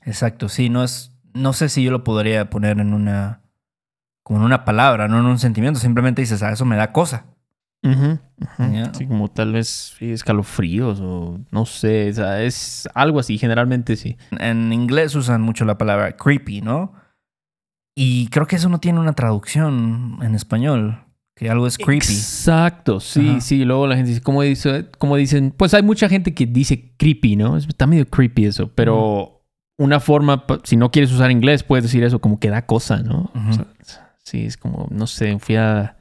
Exacto. 0.03 0.49
Sí, 0.49 0.69
no 0.69 0.83
es. 0.83 1.11
No 1.33 1.53
sé 1.53 1.69
si 1.69 1.83
yo 1.83 1.91
lo 1.91 2.03
podría 2.03 2.49
poner 2.49 2.79
en 2.79 2.93
una. 2.93 3.41
Como 4.23 4.39
en 4.39 4.45
una 4.45 4.63
palabra, 4.63 5.07
no 5.07 5.19
en 5.19 5.25
un 5.25 5.39
sentimiento. 5.39 5.79
Simplemente 5.79 6.21
dices, 6.21 6.41
ah, 6.43 6.51
eso 6.51 6.65
me 6.65 6.77
da 6.77 6.91
cosa. 6.91 7.25
Ya. 7.83 8.93
Sí, 8.93 9.07
como 9.07 9.27
tal 9.27 9.53
vez 9.53 9.95
escalofríos 9.99 10.99
o 11.01 11.39
no 11.49 11.65
sé, 11.65 12.09
o 12.09 12.13
sea, 12.13 12.43
es 12.43 12.87
algo 12.93 13.19
así, 13.19 13.37
generalmente 13.39 13.95
sí. 13.95 14.17
En 14.39 14.71
inglés 14.71 15.15
usan 15.15 15.41
mucho 15.41 15.65
la 15.65 15.77
palabra 15.77 16.15
creepy, 16.15 16.61
¿no? 16.61 16.93
Y 18.03 18.27
creo 18.29 18.47
que 18.47 18.55
eso 18.55 18.67
no 18.69 18.79
tiene 18.79 18.99
una 18.99 19.13
traducción 19.13 20.17
en 20.23 20.33
español. 20.33 21.03
Que 21.35 21.49
algo 21.49 21.67
es 21.67 21.77
creepy. 21.77 22.05
Exacto, 22.13 22.99
sí, 22.99 23.29
Ajá. 23.29 23.41
sí. 23.41 23.63
Luego 23.65 23.85
la 23.87 23.95
gente 23.95 24.09
dice, 24.09 24.21
¿cómo, 24.21 24.41
dice, 24.41 24.89
cómo 24.97 25.15
dicen? 25.17 25.53
Pues 25.55 25.73
hay 25.75 25.83
mucha 25.83 26.09
gente 26.09 26.33
que 26.33 26.45
dice 26.47 26.93
creepy, 26.97 27.35
¿no? 27.35 27.57
Es- 27.57 27.67
Está 27.67 27.85
medio 27.87 28.07
creepy 28.07 28.45
eso, 28.45 28.71
pero 28.73 29.43
una 29.77 29.99
forma, 29.99 30.45
si 30.63 30.77
no 30.77 30.89
quieres 30.91 31.11
usar 31.11 31.29
inglés, 31.31 31.63
puedes 31.63 31.83
decir 31.83 32.03
eso 32.03 32.19
como 32.19 32.39
que 32.39 32.49
da 32.49 32.65
cosa, 32.65 33.01
¿no? 33.03 33.31
O 33.35 33.53
sea, 33.53 33.65
sí, 34.23 34.45
es 34.45 34.57
como, 34.57 34.87
no 34.91 35.05
sé, 35.07 35.37
fui 35.39 35.55
a, 35.55 35.95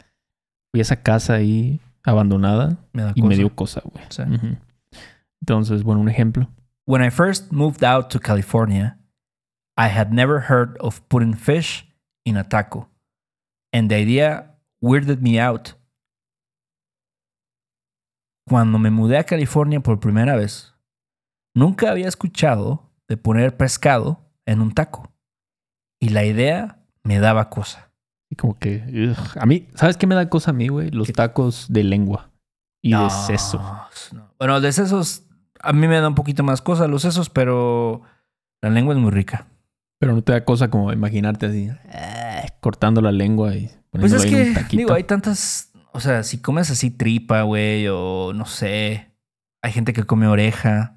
fui 0.70 0.80
a 0.80 0.82
esa 0.82 0.96
casa 1.02 1.34
ahí 1.34 1.80
abandonada 2.04 2.76
Me 2.92 3.02
da 3.02 3.12
y 3.14 3.22
me 3.22 3.36
dio 3.36 3.54
cosa, 3.54 3.82
güey. 3.84 4.04
Sí. 4.08 4.22
Entonces, 5.42 5.82
bueno, 5.82 6.00
un 6.00 6.08
ejemplo. 6.08 6.48
When 6.86 7.02
I 7.02 7.10
first 7.10 7.52
moved 7.52 7.84
out 7.84 8.08
to 8.10 8.20
California, 8.20 8.98
I 9.78 9.88
had 9.88 10.10
never 10.12 10.40
heard 10.50 10.76
of 10.80 11.00
putting 11.08 11.34
fish 11.34 11.86
in 12.24 12.36
a 12.36 12.48
taco. 12.48 12.88
And 13.72 13.88
the 13.88 13.98
idea 14.00 14.58
weirded 14.82 15.20
me 15.20 15.40
out. 15.40 15.70
Cuando 18.48 18.78
me 18.78 18.90
mudé 18.90 19.18
a 19.18 19.24
California 19.24 19.80
por 19.80 20.00
primera 20.00 20.34
vez, 20.36 20.74
nunca 21.54 21.90
había 21.90 22.08
escuchado 22.08 22.90
de 23.08 23.16
poner 23.16 23.56
pescado 23.56 24.20
en 24.46 24.60
un 24.60 24.72
taco. 24.72 25.12
Y 26.00 26.08
la 26.08 26.24
idea 26.24 26.78
me 27.04 27.20
daba 27.20 27.48
cosa. 27.50 27.92
Y 28.28 28.36
como 28.36 28.58
que, 28.58 28.82
ugh. 29.10 29.38
a 29.40 29.46
mí, 29.46 29.68
¿sabes 29.74 29.96
qué 29.96 30.06
me 30.06 30.14
da 30.14 30.28
cosa 30.28 30.50
a 30.50 30.54
mí, 30.54 30.68
güey? 30.68 30.90
Los 30.90 31.08
¿Qué? 31.08 31.12
tacos 31.12 31.66
de 31.72 31.84
lengua 31.84 32.30
y 32.82 32.90
de 32.90 32.96
No, 32.96 33.10
seso. 33.10 33.58
no. 34.12 34.32
Bueno, 34.38 34.60
de 34.60 34.72
sesos 34.72 35.24
a 35.60 35.72
mí 35.72 35.86
me 35.86 36.00
da 36.00 36.08
un 36.08 36.14
poquito 36.14 36.42
más 36.42 36.62
cosa 36.62 36.86
los 36.88 37.02
sesos, 37.02 37.28
pero 37.28 38.02
la 38.62 38.70
lengua 38.70 38.94
es 38.94 39.00
muy 39.00 39.10
rica. 39.10 39.46
Pero 40.00 40.14
no 40.14 40.22
te 40.22 40.32
da 40.32 40.44
cosa 40.46 40.70
como 40.70 40.92
imaginarte 40.92 41.46
así, 41.46 41.68
eh, 41.92 42.46
cortando 42.60 43.02
la 43.02 43.12
lengua 43.12 43.54
y 43.54 43.70
Pues 43.90 44.12
es 44.14 44.24
que, 44.24 44.54
digo, 44.72 44.94
hay 44.94 45.04
tantas, 45.04 45.72
o 45.92 46.00
sea, 46.00 46.22
si 46.22 46.38
comes 46.38 46.70
así 46.70 46.90
tripa, 46.90 47.42
güey, 47.42 47.86
o 47.88 48.32
no 48.32 48.46
sé, 48.46 49.10
hay 49.62 49.72
gente 49.72 49.92
que 49.92 50.04
come 50.04 50.26
oreja, 50.26 50.96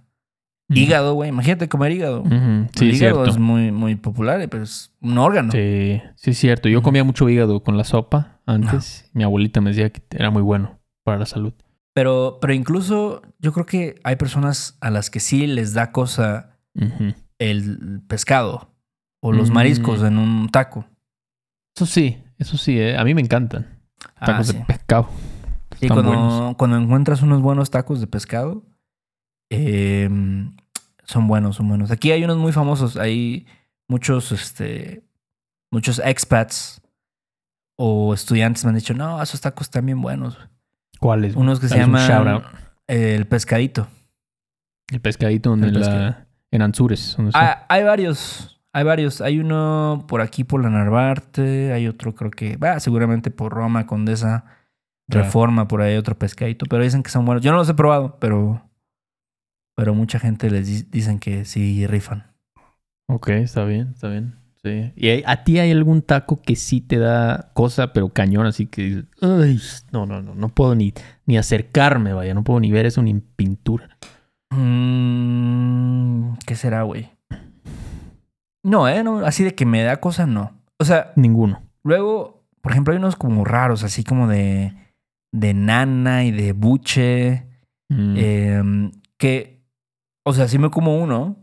hígado, 0.69 1.15
güey, 1.15 1.29
imagínate 1.29 1.67
comer 1.67 1.91
hígado. 1.91 2.21
Ujú, 2.21 2.69
Sí, 2.75 2.85
el 2.85 2.95
hígado 2.95 3.15
cierto. 3.15 3.25
es 3.25 3.37
muy, 3.37 3.73
muy 3.73 3.95
popular, 3.97 4.47
pero 4.49 4.63
es 4.63 4.93
un 5.01 5.17
órgano. 5.17 5.51
Sí, 5.51 6.01
sí, 6.15 6.31
es 6.31 6.37
cierto. 6.37 6.69
Yo 6.69 6.81
comía 6.81 7.03
mucho 7.03 7.27
hígado 7.27 7.61
con 7.61 7.75
la 7.75 7.83
sopa 7.83 8.39
antes. 8.45 9.09
Mi 9.13 9.23
abuelita 9.23 9.59
me 9.59 9.71
decía 9.71 9.89
que 9.91 10.01
era 10.11 10.31
muy 10.31 10.41
bueno 10.41 10.79
para 11.03 11.19
la 11.19 11.25
salud. 11.25 11.53
Pero, 11.93 12.37
pero 12.41 12.53
incluso 12.53 13.21
yo 13.39 13.51
creo 13.51 13.65
que 13.65 13.95
hay 14.05 14.15
personas 14.15 14.77
a 14.79 14.89
las 14.89 15.09
que 15.09 15.19
sí 15.19 15.45
les 15.45 15.73
da 15.73 15.91
cosa 15.91 16.57
el 17.37 18.01
pescado 18.07 18.72
o 19.25 19.31
los 19.31 19.49
Mm. 19.49 19.53
mariscos 19.53 20.03
en 20.03 20.17
un 20.17 20.49
taco. 20.49 20.85
Eso 21.75 21.85
sí, 21.85 22.21
eso 22.37 22.57
sí, 22.57 22.77
eh. 22.77 22.97
a 22.97 23.03
mí 23.05 23.13
me 23.13 23.21
encantan. 23.21 23.79
Ah, 24.17 24.25
Tacos 24.27 24.47
sí. 24.47 24.57
de 24.57 24.65
pescado. 24.65 25.09
Están 25.71 25.87
cuando, 25.89 26.11
buenos. 26.11 26.55
cuando 26.57 26.77
encuentras 26.77 27.21
unos 27.21 27.41
buenos 27.41 27.71
tacos 27.71 27.99
de 28.01 28.07
pescado, 28.07 28.63
eh, 29.49 30.09
son 31.05 31.27
buenos, 31.27 31.55
son 31.55 31.67
buenos. 31.67 31.89
Aquí 31.91 32.11
hay 32.11 32.23
unos 32.23 32.37
muy 32.37 32.51
famosos. 32.51 32.97
Hay 32.97 33.45
muchos, 33.87 34.31
este, 34.31 35.03
muchos 35.71 35.99
expats 36.03 36.81
o 37.77 38.13
estudiantes 38.13 38.63
me 38.65 38.69
han 38.69 38.75
dicho, 38.75 38.93
no, 38.93 39.21
esos 39.21 39.41
tacos 39.41 39.67
están 39.67 39.85
bien 39.85 40.01
buenos. 40.01 40.37
¿Cuáles? 40.99 41.35
Unos 41.35 41.59
que 41.59 41.67
se 41.69 41.77
llaman 41.77 42.43
eh, 42.87 43.15
el 43.15 43.25
pescadito. 43.27 43.87
El 44.91 45.01
pescadito 45.01 45.49
donde 45.49 45.67
El 45.67 45.73
la- 45.73 45.79
pescado. 45.79 46.15
en 46.51 46.61
Anzures. 46.61 47.17
Ah, 47.33 47.65
hay 47.67 47.83
varios, 47.83 48.61
hay 48.73 48.83
varios. 48.83 49.21
Hay 49.21 49.39
uno 49.39 50.05
por 50.07 50.21
aquí 50.21 50.43
por 50.43 50.61
la 50.63 50.69
Narvarte, 50.69 51.71
hay 51.73 51.87
otro 51.87 52.13
creo 52.15 52.31
que, 52.31 52.57
va, 52.57 52.79
seguramente 52.79 53.31
por 53.31 53.53
Roma, 53.53 53.85
Condesa. 53.87 54.45
Reforma, 55.09 55.67
por 55.67 55.81
ahí 55.81 55.97
otro 55.97 56.17
pescadito, 56.17 56.65
pero 56.67 56.81
dicen 56.81 57.03
que 57.03 57.09
son 57.11 57.25
buenos. 57.25 57.43
Yo 57.43 57.51
no 57.51 57.57
los 57.57 57.67
he 57.69 57.73
probado, 57.73 58.17
pero, 58.19 58.69
pero 59.75 59.93
mucha 59.93 60.17
gente 60.17 60.49
les 60.49 60.65
di- 60.65 60.87
dicen 60.89 61.19
que 61.19 61.43
sí 61.43 61.85
rifan. 61.87 62.31
Ok, 63.09 63.27
está 63.29 63.65
bien, 63.65 63.89
está 63.93 64.07
bien. 64.07 64.35
Sí. 64.63 64.93
¿Y 64.95 65.23
a 65.25 65.43
ti 65.43 65.59
hay 65.59 65.71
algún 65.71 66.01
taco 66.03 66.41
que 66.41 66.55
sí 66.55 66.79
te 66.79 66.97
da 66.99 67.51
cosa, 67.53 67.91
pero 67.91 68.09
cañón, 68.13 68.45
así 68.45 68.65
que 68.65 69.03
"Ay, 69.21 69.59
no, 69.91 70.05
no, 70.05 70.21
no, 70.21 70.35
no 70.35 70.49
puedo 70.49 70.73
ni, 70.73 70.93
ni 71.25 71.37
acercarme, 71.37 72.13
vaya, 72.13 72.33
no 72.33 72.45
puedo 72.45 72.61
ni 72.61 72.71
ver 72.71 72.85
eso 72.85 73.03
ni 73.03 73.11
en 73.11 73.19
pintura. 73.21 73.97
Mm, 74.51 76.33
¿Qué 76.45 76.55
será, 76.55 76.83
güey? 76.83 77.09
No, 78.63 78.87
¿eh? 78.87 79.03
No, 79.03 79.19
así 79.25 79.43
de 79.43 79.55
que 79.55 79.65
me 79.65 79.83
da 79.83 79.97
cosa, 79.97 80.25
no. 80.25 80.53
O 80.79 80.85
sea, 80.85 81.11
Ninguno. 81.15 81.61
luego, 81.83 82.43
por 82.61 82.71
ejemplo, 82.71 82.93
hay 82.93 82.97
unos 82.97 83.15
como 83.15 83.43
raros, 83.45 83.83
así 83.83 84.03
como 84.03 84.27
de, 84.27 84.73
de 85.33 85.53
nana 85.53 86.23
y 86.23 86.31
de 86.31 86.53
buche. 86.53 87.47
Mm, 87.89 88.15
Eh, 88.17 88.91
que, 89.17 89.61
o 90.25 90.33
sea, 90.33 90.47
sí 90.47 90.57
me 90.57 90.69
como 90.71 90.97
uno, 90.97 91.37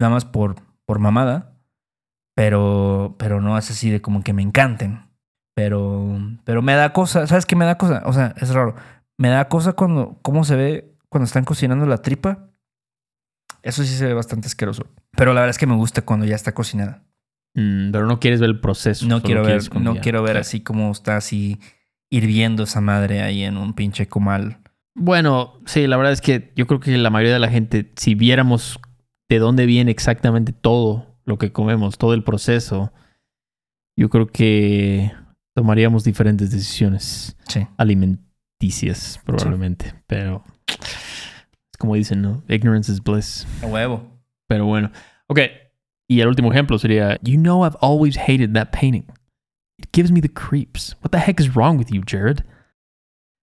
nada 0.00 0.12
más 0.12 0.24
por, 0.24 0.56
por 0.84 0.98
mamada, 0.98 1.56
pero, 2.36 3.14
pero 3.18 3.40
no 3.40 3.56
es 3.58 3.70
así 3.70 3.90
de 3.90 4.00
como 4.02 4.22
que 4.22 4.32
me 4.32 4.42
encanten. 4.42 5.00
Pero, 5.54 6.18
pero 6.44 6.62
me 6.62 6.74
da 6.74 6.92
cosa, 6.92 7.26
¿sabes 7.26 7.44
qué 7.46 7.56
me 7.56 7.64
da 7.66 7.76
cosa? 7.78 8.02
O 8.06 8.12
sea, 8.12 8.34
es 8.40 8.52
raro. 8.54 8.74
Me 9.18 9.28
da 9.28 9.48
cosa 9.48 9.74
cuando, 9.74 10.18
cómo 10.22 10.44
se 10.44 10.56
ve 10.56 10.96
cuando 11.08 11.26
están 11.26 11.44
cocinando 11.44 11.84
la 11.86 11.98
tripa. 11.98 12.48
Eso 13.62 13.82
sí 13.84 13.94
se 13.94 14.06
ve 14.06 14.14
bastante 14.14 14.46
asqueroso. 14.48 14.86
Pero 15.16 15.34
la 15.34 15.40
verdad 15.40 15.50
es 15.50 15.58
que 15.58 15.66
me 15.66 15.74
gusta 15.76 16.02
cuando 16.02 16.26
ya 16.26 16.34
está 16.34 16.52
cocinada. 16.52 17.02
mm, 17.54 17.90
pero 17.92 18.06
no 18.06 18.18
quieres 18.18 18.40
ver 18.40 18.48
el 18.50 18.60
proceso. 18.60 19.06
No 19.06 19.22
quiero 19.22 19.42
ver, 19.44 19.60
no 19.78 19.94
ya- 19.96 20.00
quiero 20.00 20.22
ver 20.22 20.38
así 20.38 20.60
como 20.60 20.90
está 20.90 21.16
así 21.18 21.60
hirviendo 22.10 22.62
esa 22.62 22.80
madre 22.80 23.22
ahí 23.22 23.42
en 23.42 23.56
un 23.58 23.74
pinche 23.74 24.06
comal. 24.08 24.58
Bueno, 24.94 25.60
sí, 25.66 25.86
la 25.86 25.96
verdad 25.98 26.12
es 26.12 26.20
que 26.22 26.52
yo 26.56 26.66
creo 26.66 26.80
que 26.80 26.96
la 26.96 27.10
mayoría 27.10 27.34
de 27.34 27.40
la 27.40 27.48
gente, 27.50 27.92
si 27.96 28.14
viéramos 28.14 28.78
de 29.30 29.38
dónde 29.38 29.66
viene 29.66 29.90
exactamente 29.90 30.52
todo 30.52 31.18
lo 31.24 31.36
que 31.38 31.52
comemos, 31.52 31.98
todo 31.98 32.14
el 32.14 32.24
proceso, 32.24 32.92
yo 33.98 34.08
creo 34.10 34.26
que 34.28 35.12
tomaríamos 35.54 36.04
diferentes 36.04 36.50
decisiones 36.50 37.36
Sí. 37.48 37.66
alimenticias, 37.76 39.20
probablemente. 39.24 39.94
Pero 40.06 40.42
es 40.68 41.76
como 41.78 41.94
dicen, 41.96 42.22
¿no? 42.22 42.42
Ignorance 42.48 42.90
is 42.92 43.02
bliss. 43.02 43.46
A 43.62 43.66
huevo. 43.66 44.06
Pero 44.48 44.66
bueno. 44.66 44.90
Ok. 45.28 45.40
Y 46.08 46.20
el 46.20 46.28
último 46.28 46.52
ejemplo 46.52 46.78
sería, 46.78 47.18
You 47.22 47.38
know 47.38 47.64
I've 47.64 47.76
always 47.80 48.16
hated 48.16 48.52
that 48.54 48.70
painting. 48.70 49.06
It 49.78 49.88
gives 49.92 50.12
me 50.12 50.20
the 50.20 50.28
creeps. 50.28 50.96
What 51.02 51.10
the 51.10 51.18
heck 51.18 51.40
is 51.40 51.54
wrong 51.54 51.78
with 51.78 51.88
you, 51.90 52.02
Jared? 52.04 52.44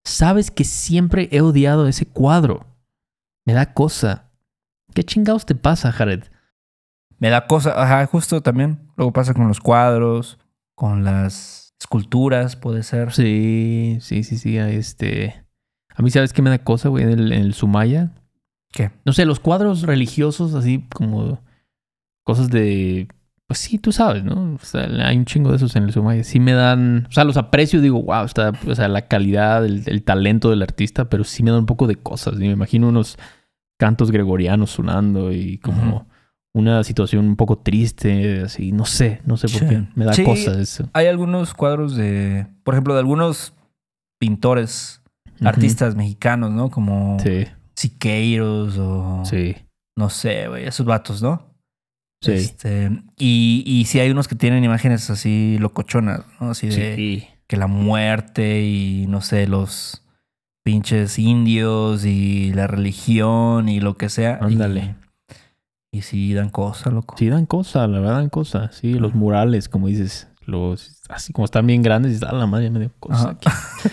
Sabes 0.05 0.51
que 0.51 0.63
siempre 0.63 1.27
he 1.31 1.41
odiado 1.41 1.87
ese 1.87 2.05
cuadro. 2.05 2.65
Me 3.45 3.53
da 3.53 3.73
cosa. 3.73 4.31
¿Qué 4.93 5.03
chingados 5.03 5.45
te 5.45 5.55
pasa, 5.55 5.91
Jared? 5.91 6.23
Me 7.17 7.29
da 7.29 7.47
cosa, 7.47 7.81
ajá, 7.81 8.05
justo 8.05 8.41
también. 8.41 8.79
Luego 8.95 9.11
pasa 9.11 9.33
con 9.33 9.47
los 9.47 9.59
cuadros, 9.59 10.39
con 10.75 11.03
las 11.03 11.73
esculturas, 11.79 12.55
puede 12.55 12.83
ser. 12.83 13.11
Sí, 13.11 13.97
sí, 14.01 14.23
sí, 14.23 14.37
sí. 14.37 14.57
Este... 14.57 15.45
A 15.95 16.01
mí, 16.01 16.11
¿sabes 16.11 16.31
qué 16.31 16.41
me 16.41 16.49
da 16.49 16.59
cosa, 16.59 16.87
güey? 16.89 17.03
En 17.03 17.09
el, 17.09 17.31
en 17.33 17.41
el 17.41 17.53
Sumaya. 17.53 18.11
¿Qué? 18.71 18.91
No 19.05 19.13
sé, 19.13 19.25
los 19.25 19.39
cuadros 19.39 19.81
religiosos, 19.83 20.53
así 20.53 20.85
como 20.93 21.39
cosas 22.23 22.49
de. 22.49 23.07
Pues 23.47 23.57
sí, 23.59 23.79
tú 23.79 23.91
sabes, 23.91 24.23
¿no? 24.23 24.53
O 24.61 24.63
sea, 24.63 24.83
hay 25.07 25.17
un 25.17 25.25
chingo 25.25 25.49
de 25.49 25.55
esos 25.55 25.75
en 25.75 25.83
el 25.83 25.91
Sumaya. 25.91 26.23
Sí 26.23 26.39
me 26.39 26.53
dan. 26.53 27.07
O 27.09 27.11
sea, 27.11 27.23
los 27.23 27.35
aprecio, 27.35 27.81
digo, 27.81 28.01
wow, 28.03 28.23
está. 28.25 28.51
O 28.67 28.75
sea, 28.75 28.87
la 28.87 29.07
calidad, 29.07 29.65
el, 29.65 29.81
el 29.87 30.03
talento 30.03 30.51
del 30.51 30.61
artista, 30.61 31.09
pero 31.09 31.23
sí 31.23 31.41
me 31.41 31.49
dan 31.49 31.61
un 31.61 31.65
poco 31.65 31.87
de 31.87 31.95
cosas. 31.95 32.35
Y 32.35 32.39
me 32.41 32.51
imagino 32.51 32.87
unos 32.89 33.17
cantos 33.79 34.11
gregorianos 34.11 34.69
sonando 34.69 35.31
y 35.33 35.57
como 35.57 36.05
una 36.53 36.83
situación 36.83 37.25
un 37.25 37.35
poco 37.37 37.57
triste, 37.57 38.41
así. 38.41 38.71
No 38.71 38.85
sé, 38.85 39.21
no 39.25 39.35
sé 39.35 39.47
por 39.47 39.61
Sí. 39.61 39.65
qué. 39.67 39.83
Me 39.95 40.05
da 40.05 40.13
Sí. 40.13 40.23
cosas 40.23 40.57
eso. 40.57 40.87
Hay 40.93 41.07
algunos 41.07 41.55
cuadros 41.55 41.95
de, 41.95 42.45
por 42.63 42.75
ejemplo, 42.75 42.93
de 42.93 42.99
algunos 42.99 43.55
pintores, 44.19 45.01
artistas 45.41 45.95
mexicanos, 45.95 46.51
¿no? 46.51 46.69
Como 46.69 47.17
Sí, 47.21 47.45
Siqueiros 47.79 48.77
o 48.77 49.23
sí, 49.25 49.55
no 49.95 50.09
sé, 50.09 50.47
güey, 50.49 50.65
esos 50.67 50.85
vatos, 50.85 51.21
¿no? 51.21 51.55
sí. 52.21 52.33
Este, 52.33 52.91
y, 53.17 53.63
y 53.65 53.85
sí 53.85 54.01
hay 54.01 54.11
unos 54.11 54.27
que 54.27 54.35
tienen 54.35 54.65
imágenes 54.65 55.09
así 55.09 55.57
locochonas, 55.59 56.25
¿no? 56.41 56.49
Así 56.51 56.67
de 56.67 56.95
Sí. 56.97 57.27
que 57.47 57.55
la 57.55 57.67
muerte 57.67 58.61
y 58.63 59.05
no 59.07 59.21
sé, 59.21 59.47
los 59.47 60.03
pinches 60.65 61.17
indios 61.17 62.03
y 62.03 62.51
la 62.53 62.67
religión 62.67 63.69
y 63.69 63.79
lo 63.79 63.95
que 63.95 64.09
sea. 64.09 64.39
Y- 64.41 64.45
Ándale. 64.45 64.95
Y, 65.93 66.01
sí 66.01 66.33
dan 66.33 66.49
cosa, 66.49 66.89
loco. 66.91 67.15
Sí, 67.17 67.29
dan 67.29 67.45
cosa, 67.45 67.87
la 67.87 67.99
verdad 67.99 68.17
dan 68.17 68.29
cosa. 68.29 68.69
Sí, 68.73 68.93
los 68.95 69.15
murales, 69.15 69.69
como 69.69 69.87
dices, 69.87 70.27
los 70.49 71.01
así 71.09 71.33
como 71.33 71.45
están 71.45 71.65
bien 71.65 71.81
grandes, 71.81 72.21
y 72.21 72.25
a 72.25 72.31
la 72.31 72.45
madre 72.45 72.69
me 72.69 72.79
dio 72.79 72.91
aquí. 73.27 73.49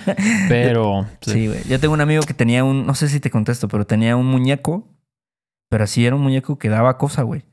Pero 0.49 1.07
sí. 1.21 1.31
Sí, 1.33 1.47
güey. 1.47 1.63
Yo 1.65 1.81
tengo 1.81 1.95
un 1.95 2.01
amigo 2.01 2.23
que 2.23 2.35
tenía 2.35 2.65
un, 2.65 2.87
no 2.87 2.95
sé 2.95 3.09
si 3.09 3.21
te 3.21 3.31
contesto, 3.31 3.69
pero 3.69 3.87
tenía 3.87 4.17
un 4.17 4.27
muñeco, 4.27 4.87
pero 5.69 5.85
así 5.85 6.05
era 6.05 6.17
un 6.17 6.23
muñeco 6.23 6.59
que 6.59 6.69
daba 6.69 6.99
cosa, 6.99 7.23
güey. 7.23 7.45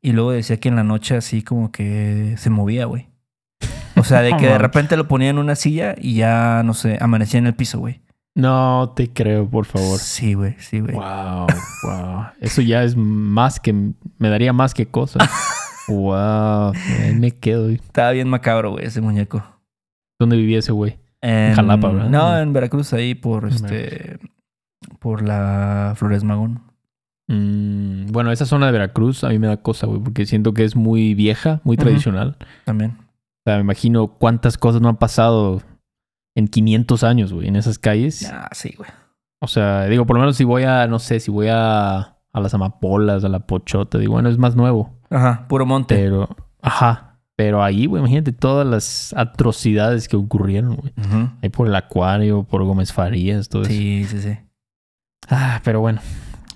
Y 0.00 0.12
luego 0.12 0.32
decía 0.32 0.60
que 0.60 0.68
en 0.68 0.76
la 0.76 0.84
noche 0.84 1.16
así 1.16 1.42
como 1.42 1.72
que 1.72 2.34
se 2.38 2.50
movía, 2.50 2.84
güey. 2.84 3.08
O 3.96 4.04
sea, 4.04 4.20
de 4.20 4.36
que 4.38 4.46
de 4.46 4.58
repente 4.58 4.96
lo 4.96 5.08
ponía 5.08 5.30
en 5.30 5.38
una 5.38 5.56
silla 5.56 5.94
y 5.98 6.14
ya, 6.16 6.62
no 6.64 6.74
sé, 6.74 6.98
amanecía 7.00 7.38
en 7.38 7.46
el 7.46 7.54
piso, 7.54 7.78
güey. 7.78 8.02
no 8.34 8.92
te 8.94 9.12
creo, 9.12 9.48
por 9.48 9.66
favor. 9.66 9.98
Sí, 9.98 10.34
güey, 10.34 10.56
sí, 10.58 10.80
güey. 10.80 10.94
Wow, 10.94 11.46
wow. 11.84 12.24
Eso 12.40 12.60
ya 12.60 12.82
es 12.82 12.96
más 12.96 13.58
que 13.60 13.72
me 13.72 14.28
daría 14.28 14.52
más 14.52 14.74
que 14.74 14.86
cosa. 14.86 15.18
wow, 15.88 16.72
ahí 17.02 17.14
me 17.14 17.30
quedo. 17.32 17.64
güey. 17.64 17.76
Estaba 17.76 18.12
bien 18.12 18.28
macabro, 18.28 18.72
güey, 18.72 18.86
ese 18.86 19.00
muñeco. 19.00 19.42
¿Dónde 20.18 20.36
vivía 20.36 20.58
ese 20.58 20.72
güey? 20.72 20.98
En 21.20 21.54
Jalapa, 21.54 21.88
¿verdad? 21.88 22.10
No, 22.10 22.38
en 22.38 22.52
Veracruz, 22.52 22.92
ahí 22.92 23.14
por 23.14 23.48
este. 23.48 24.18
Por 24.98 25.22
la 25.22 25.94
Flores 25.96 26.22
Magón. 26.24 26.62
Mm, 27.28 28.06
bueno, 28.12 28.30
esa 28.30 28.44
zona 28.44 28.66
de 28.66 28.72
Veracruz 28.72 29.24
a 29.24 29.30
mí 29.30 29.38
me 29.38 29.46
da 29.46 29.56
cosa, 29.56 29.86
güey, 29.86 30.00
porque 30.00 30.26
siento 30.26 30.52
que 30.52 30.64
es 30.64 30.76
muy 30.76 31.14
vieja, 31.14 31.60
muy 31.64 31.76
tradicional. 31.76 32.36
También. 32.64 32.98
O 32.98 33.42
sea, 33.46 33.56
me 33.56 33.62
imagino 33.62 34.08
cuántas 34.08 34.58
cosas 34.58 34.82
no 34.82 34.88
han 34.88 34.96
pasado 34.96 35.62
en 36.36 36.48
500 36.48 37.04
años, 37.04 37.32
güey, 37.32 37.48
en 37.48 37.56
esas 37.56 37.78
calles. 37.78 38.30
Ah, 38.30 38.48
sí, 38.52 38.74
güey. 38.76 38.90
O 39.40 39.46
sea, 39.46 39.84
digo, 39.86 40.06
por 40.06 40.16
lo 40.16 40.20
menos 40.20 40.36
si 40.36 40.44
voy 40.44 40.64
a, 40.64 40.86
no 40.86 40.98
sé, 40.98 41.20
si 41.20 41.30
voy 41.30 41.48
a, 41.50 41.98
a 41.98 42.40
las 42.40 42.54
amapolas, 42.54 43.24
a 43.24 43.28
la 43.28 43.40
pochota, 43.40 43.98
digo, 43.98 44.14
bueno, 44.14 44.28
es 44.28 44.38
más 44.38 44.56
nuevo. 44.56 44.93
Ajá, 45.10 45.46
puro 45.48 45.66
monte. 45.66 45.94
Pero, 45.94 46.28
ajá. 46.62 47.18
Pero 47.36 47.64
ahí, 47.64 47.86
güey, 47.86 48.00
imagínate 48.00 48.32
todas 48.32 48.66
las 48.66 49.12
atrocidades 49.16 50.06
que 50.06 50.16
ocurrieron, 50.16 50.76
güey. 50.76 50.92
Ahí 51.42 51.48
por 51.48 51.66
el 51.66 51.74
acuario, 51.74 52.44
por 52.44 52.62
Gómez 52.62 52.92
Farías, 52.92 53.48
todo 53.48 53.62
eso. 53.62 53.72
Sí, 53.72 54.04
sí, 54.04 54.20
sí. 54.20 54.36
Ah, 55.28 55.60
pero 55.64 55.80
bueno. 55.80 56.00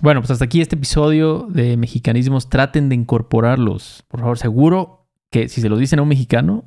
Bueno, 0.00 0.20
pues 0.20 0.30
hasta 0.30 0.44
aquí 0.44 0.60
este 0.60 0.76
episodio 0.76 1.48
de 1.50 1.76
mexicanismos. 1.76 2.48
Traten 2.48 2.88
de 2.88 2.94
incorporarlos. 2.94 4.04
Por 4.06 4.20
favor, 4.20 4.38
seguro 4.38 5.08
que 5.32 5.48
si 5.48 5.60
se 5.60 5.68
los 5.68 5.80
dicen 5.80 5.98
a 5.98 6.02
un 6.02 6.08
mexicano, 6.08 6.64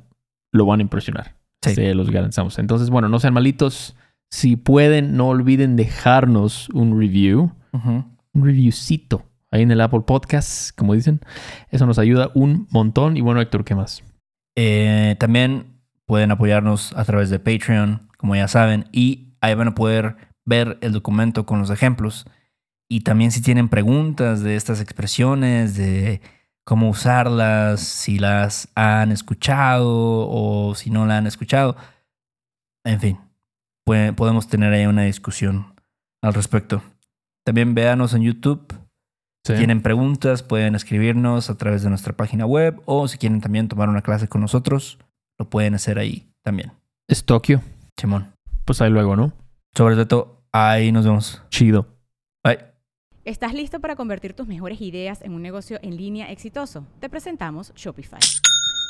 lo 0.52 0.66
van 0.66 0.80
a 0.80 0.82
impresionar. 0.82 1.36
Sí. 1.62 1.74
Se 1.74 1.94
los 1.94 2.10
garantizamos. 2.10 2.58
Entonces, 2.58 2.90
bueno, 2.90 3.08
no 3.08 3.18
sean 3.18 3.32
malitos. 3.32 3.96
Si 4.28 4.56
pueden, 4.56 5.16
no 5.16 5.28
olviden 5.28 5.76
dejarnos 5.76 6.68
un 6.70 6.98
review. 7.00 7.52
Ujú. 7.72 8.04
Un 8.34 8.44
reviewcito 8.44 9.24
ahí 9.52 9.62
en 9.62 9.70
el 9.70 9.80
Apple 9.80 10.00
Podcast, 10.06 10.76
como 10.76 10.94
dicen. 10.94 11.20
Eso 11.70 11.86
nos 11.86 11.98
ayuda 11.98 12.32
un 12.34 12.66
montón. 12.70 13.16
Y 13.16 13.20
bueno, 13.20 13.40
Héctor, 13.40 13.64
¿qué 13.64 13.76
más? 13.76 14.02
Eh, 14.56 15.14
también 15.20 15.80
pueden 16.06 16.32
apoyarnos 16.32 16.92
a 16.94 17.04
través 17.04 17.30
de 17.30 17.38
Patreon, 17.38 18.10
como 18.18 18.34
ya 18.34 18.48
saben, 18.48 18.86
y 18.92 19.34
ahí 19.40 19.54
van 19.54 19.68
a 19.68 19.74
poder 19.74 20.16
ver 20.44 20.78
el 20.80 20.92
documento 20.92 21.46
con 21.46 21.60
los 21.60 21.70
ejemplos. 21.70 22.26
Y 22.88 23.00
también 23.00 23.30
si 23.30 23.40
tienen 23.40 23.68
preguntas 23.68 24.42
de 24.42 24.56
estas 24.56 24.80
expresiones, 24.80 25.76
de 25.76 26.20
cómo 26.64 26.88
usarlas, 26.90 27.80
si 27.80 28.18
las 28.18 28.68
han 28.74 29.12
escuchado 29.12 30.28
o 30.28 30.74
si 30.74 30.90
no 30.90 31.06
la 31.06 31.18
han 31.18 31.26
escuchado, 31.26 31.76
en 32.84 33.00
fin, 33.00 33.18
podemos 33.84 34.48
tener 34.48 34.72
ahí 34.72 34.86
una 34.86 35.02
discusión 35.02 35.74
al 36.22 36.34
respecto. 36.34 36.82
También 37.44 37.74
véanos 37.74 38.14
en 38.14 38.22
YouTube. 38.22 38.81
Si 39.44 39.52
Sí. 39.52 39.58
tienen 39.58 39.82
preguntas, 39.82 40.42
pueden 40.44 40.74
escribirnos 40.76 41.50
a 41.50 41.56
través 41.56 41.82
de 41.82 41.88
nuestra 41.88 42.12
página 42.12 42.46
web 42.46 42.80
o 42.84 43.08
si 43.08 43.18
quieren 43.18 43.40
también 43.40 43.66
tomar 43.68 43.88
una 43.88 44.02
clase 44.02 44.28
con 44.28 44.40
nosotros, 44.40 44.98
lo 45.38 45.50
pueden 45.50 45.74
hacer 45.74 45.98
ahí 45.98 46.28
también. 46.42 46.72
Es 47.08 47.24
Tokio. 47.24 47.60
Simón. 47.98 48.32
Pues 48.64 48.80
ahí 48.80 48.90
luego, 48.90 49.16
¿no? 49.16 49.32
Sobre 49.74 50.06
todo, 50.06 50.44
ahí 50.52 50.92
nos 50.92 51.04
vemos. 51.04 51.42
Chido. 51.50 51.86
Bye. 52.44 52.58
¿Estás 53.24 53.52
listo 53.54 53.80
para 53.80 53.96
convertir 53.96 54.32
tus 54.34 54.46
mejores 54.46 54.80
ideas 54.80 55.22
en 55.22 55.32
un 55.32 55.42
negocio 55.42 55.78
en 55.82 55.96
línea 55.96 56.30
exitoso? 56.30 56.86
Te 57.00 57.08
presentamos 57.08 57.72
Shopify. 57.74 58.20